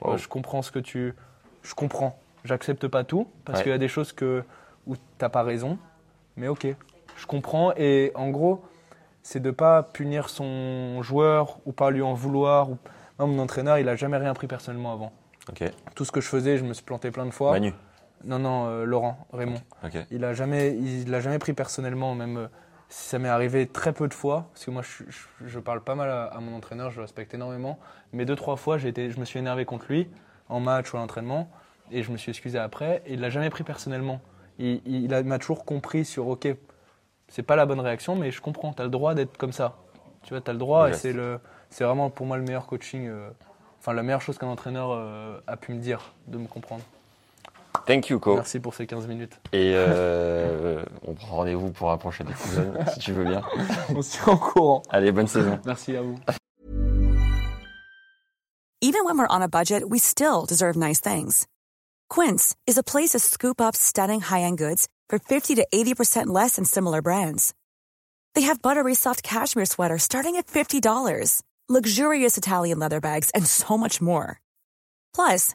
Wow. 0.00 0.16
Je 0.18 0.28
comprends 0.28 0.62
ce 0.62 0.70
que 0.70 0.78
tu, 0.78 1.14
je 1.62 1.74
comprends. 1.74 2.18
J'accepte 2.44 2.88
pas 2.88 3.04
tout 3.04 3.28
parce 3.44 3.58
Ouais. 3.58 3.62
qu'il 3.64 3.72
y 3.72 3.74
a 3.74 3.78
des 3.78 3.88
choses 3.88 4.12
que 4.12 4.44
où 4.86 4.96
t'as 5.18 5.30
pas 5.30 5.42
raison, 5.42 5.78
mais 6.36 6.48
ok, 6.48 6.66
je 7.16 7.26
comprends. 7.26 7.72
Et 7.76 8.12
en 8.14 8.28
gros, 8.30 8.62
c'est 9.22 9.40
de 9.40 9.50
pas 9.50 9.82
punir 9.82 10.28
son 10.28 11.02
joueur 11.02 11.58
ou 11.64 11.72
pas 11.72 11.90
lui 11.90 12.02
en 12.02 12.12
vouloir. 12.12 12.70
Ou... 12.70 12.78
Moi, 13.18 13.28
mon 13.28 13.38
entraîneur, 13.38 13.78
il 13.78 13.88
a 13.88 13.96
jamais 13.96 14.18
rien 14.18 14.34
pris 14.34 14.46
personnellement 14.46 14.92
avant. 14.92 15.12
Ok. 15.48 15.62
Tout 15.94 16.04
ce 16.04 16.12
que 16.12 16.20
je 16.20 16.28
faisais, 16.28 16.58
je 16.58 16.64
me 16.64 16.74
suis 16.74 16.84
planté 16.84 17.10
plein 17.10 17.24
de 17.24 17.30
fois. 17.30 17.52
Manu. 17.52 17.72
Non, 18.24 18.38
non, 18.38 18.66
euh, 18.66 18.84
Laurent, 18.84 19.26
Raymond. 19.32 19.60
Ok. 19.84 19.96
Il 20.10 20.24
a 20.24 20.32
jamais, 20.34 20.74
il 20.76 21.10
l'a 21.10 21.20
jamais 21.20 21.38
pris 21.38 21.52
personnellement, 21.52 22.14
même 22.14 22.36
euh, 22.38 22.46
ça 22.88 23.18
m'est 23.18 23.28
arrivé 23.28 23.66
très 23.66 23.92
peu 23.92 24.08
de 24.08 24.14
fois, 24.14 24.48
parce 24.52 24.64
que 24.64 24.70
moi 24.70 24.82
je, 24.82 25.04
je- 25.10 25.46
je 25.48 25.58
parle 25.58 25.82
pas 25.82 25.94
mal 25.94 26.10
à, 26.10 26.24
à 26.26 26.40
mon 26.40 26.56
entraîneur, 26.56 26.90
je 26.90 26.96
le 26.96 27.02
respecte 27.02 27.34
énormément, 27.34 27.78
mais 28.12 28.24
deux 28.24 28.36
trois 28.36 28.56
fois 28.56 28.82
été, 28.82 29.10
je 29.10 29.18
me 29.20 29.24
suis 29.24 29.38
énervé 29.38 29.64
contre 29.64 29.86
lui 29.88 30.08
en 30.48 30.60
match 30.60 30.92
ou 30.92 30.96
à 30.96 31.00
l'entraînement 31.00 31.50
et 31.90 32.02
je 32.02 32.12
me 32.12 32.16
suis 32.16 32.30
excusé 32.30 32.58
après 32.58 33.02
et 33.06 33.14
il 33.14 33.20
l'a 33.20 33.30
jamais 33.30 33.50
pris 33.50 33.64
personnellement. 33.64 34.20
Il, 34.58 35.08
m'a 35.24 35.38
toujours 35.38 35.64
compris 35.64 36.04
sur 36.04 36.28
ok, 36.28 36.46
c'est 37.28 37.42
pas 37.42 37.56
la 37.56 37.66
bonne 37.66 37.80
réaction, 37.80 38.14
mais 38.16 38.30
je 38.30 38.40
comprends, 38.40 38.72
tu 38.72 38.82
as 38.82 38.84
le 38.84 38.90
droit 38.90 39.14
d'être 39.14 39.36
comme 39.36 39.52
ça. 39.52 39.76
Tu 40.22 40.30
vois, 40.30 40.40
tu 40.40 40.50
as 40.50 40.52
le 40.52 40.58
droit 40.58 40.88
et 40.88 40.92
c'est 40.92 41.12
le, 41.12 41.40
c'est 41.70 41.84
vraiment 41.84 42.10
pour 42.10 42.26
moi 42.26 42.36
le 42.36 42.44
meilleur 42.44 42.66
coaching, 42.66 43.08
euh, 43.08 43.30
enfin 43.80 43.92
la 43.92 44.02
meilleure 44.02 44.22
chose 44.22 44.38
qu'un 44.38 44.46
entraîneur 44.46 44.90
euh, 44.92 45.40
a 45.46 45.56
pu 45.56 45.72
me 45.72 45.80
dire, 45.80 46.14
de 46.28 46.38
me 46.38 46.46
comprendre. 46.46 46.84
Thank 47.86 48.08
you, 48.08 48.18
Co. 48.18 48.36
Merci 48.36 48.60
pour 48.60 48.74
ces 48.74 48.86
15 48.86 49.06
minutes. 49.06 49.38
Et 49.52 49.72
euh, 49.74 50.82
on 51.06 51.14
prend 51.14 51.36
rendez-vous 51.36 51.70
pour 51.70 51.90
un 51.90 51.98
prochain 51.98 52.24
épisode, 52.26 52.78
si 52.94 53.00
tu 53.00 53.12
veux 53.12 53.24
bien. 53.24 53.42
On 53.94 54.02
se 54.02 54.12
tient 54.12 54.32
en 54.32 54.36
courant. 54.36 54.82
Allez, 54.90 55.12
bonne 55.12 55.26
saison. 55.26 55.58
Merci 55.66 55.96
à 55.96 56.02
vous. 56.02 56.16
Even 58.80 59.06
when 59.06 59.16
we're 59.16 59.26
on 59.30 59.40
a 59.42 59.48
budget, 59.48 59.88
we 59.88 59.98
still 59.98 60.44
deserve 60.46 60.76
nice 60.76 61.00
things. 61.00 61.46
Quince 62.10 62.54
is 62.66 62.76
a 62.76 62.82
place 62.82 63.10
to 63.10 63.18
scoop 63.18 63.60
up 63.60 63.74
stunning 63.74 64.20
high-end 64.20 64.58
goods 64.58 64.88
for 65.08 65.18
50 65.18 65.54
to 65.54 65.66
80% 65.72 66.26
less 66.26 66.56
than 66.56 66.64
similar 66.66 67.00
brands. 67.00 67.54
They 68.34 68.42
have 68.42 68.60
buttery 68.60 68.94
soft 68.94 69.22
cashmere 69.22 69.64
sweaters 69.64 70.02
starting 70.02 70.36
at 70.36 70.48
$50, 70.48 71.42
luxurious 71.68 72.36
Italian 72.36 72.78
leather 72.78 73.00
bags, 73.00 73.30
and 73.30 73.46
so 73.46 73.78
much 73.78 74.02
more. 74.02 74.38
Plus, 75.14 75.54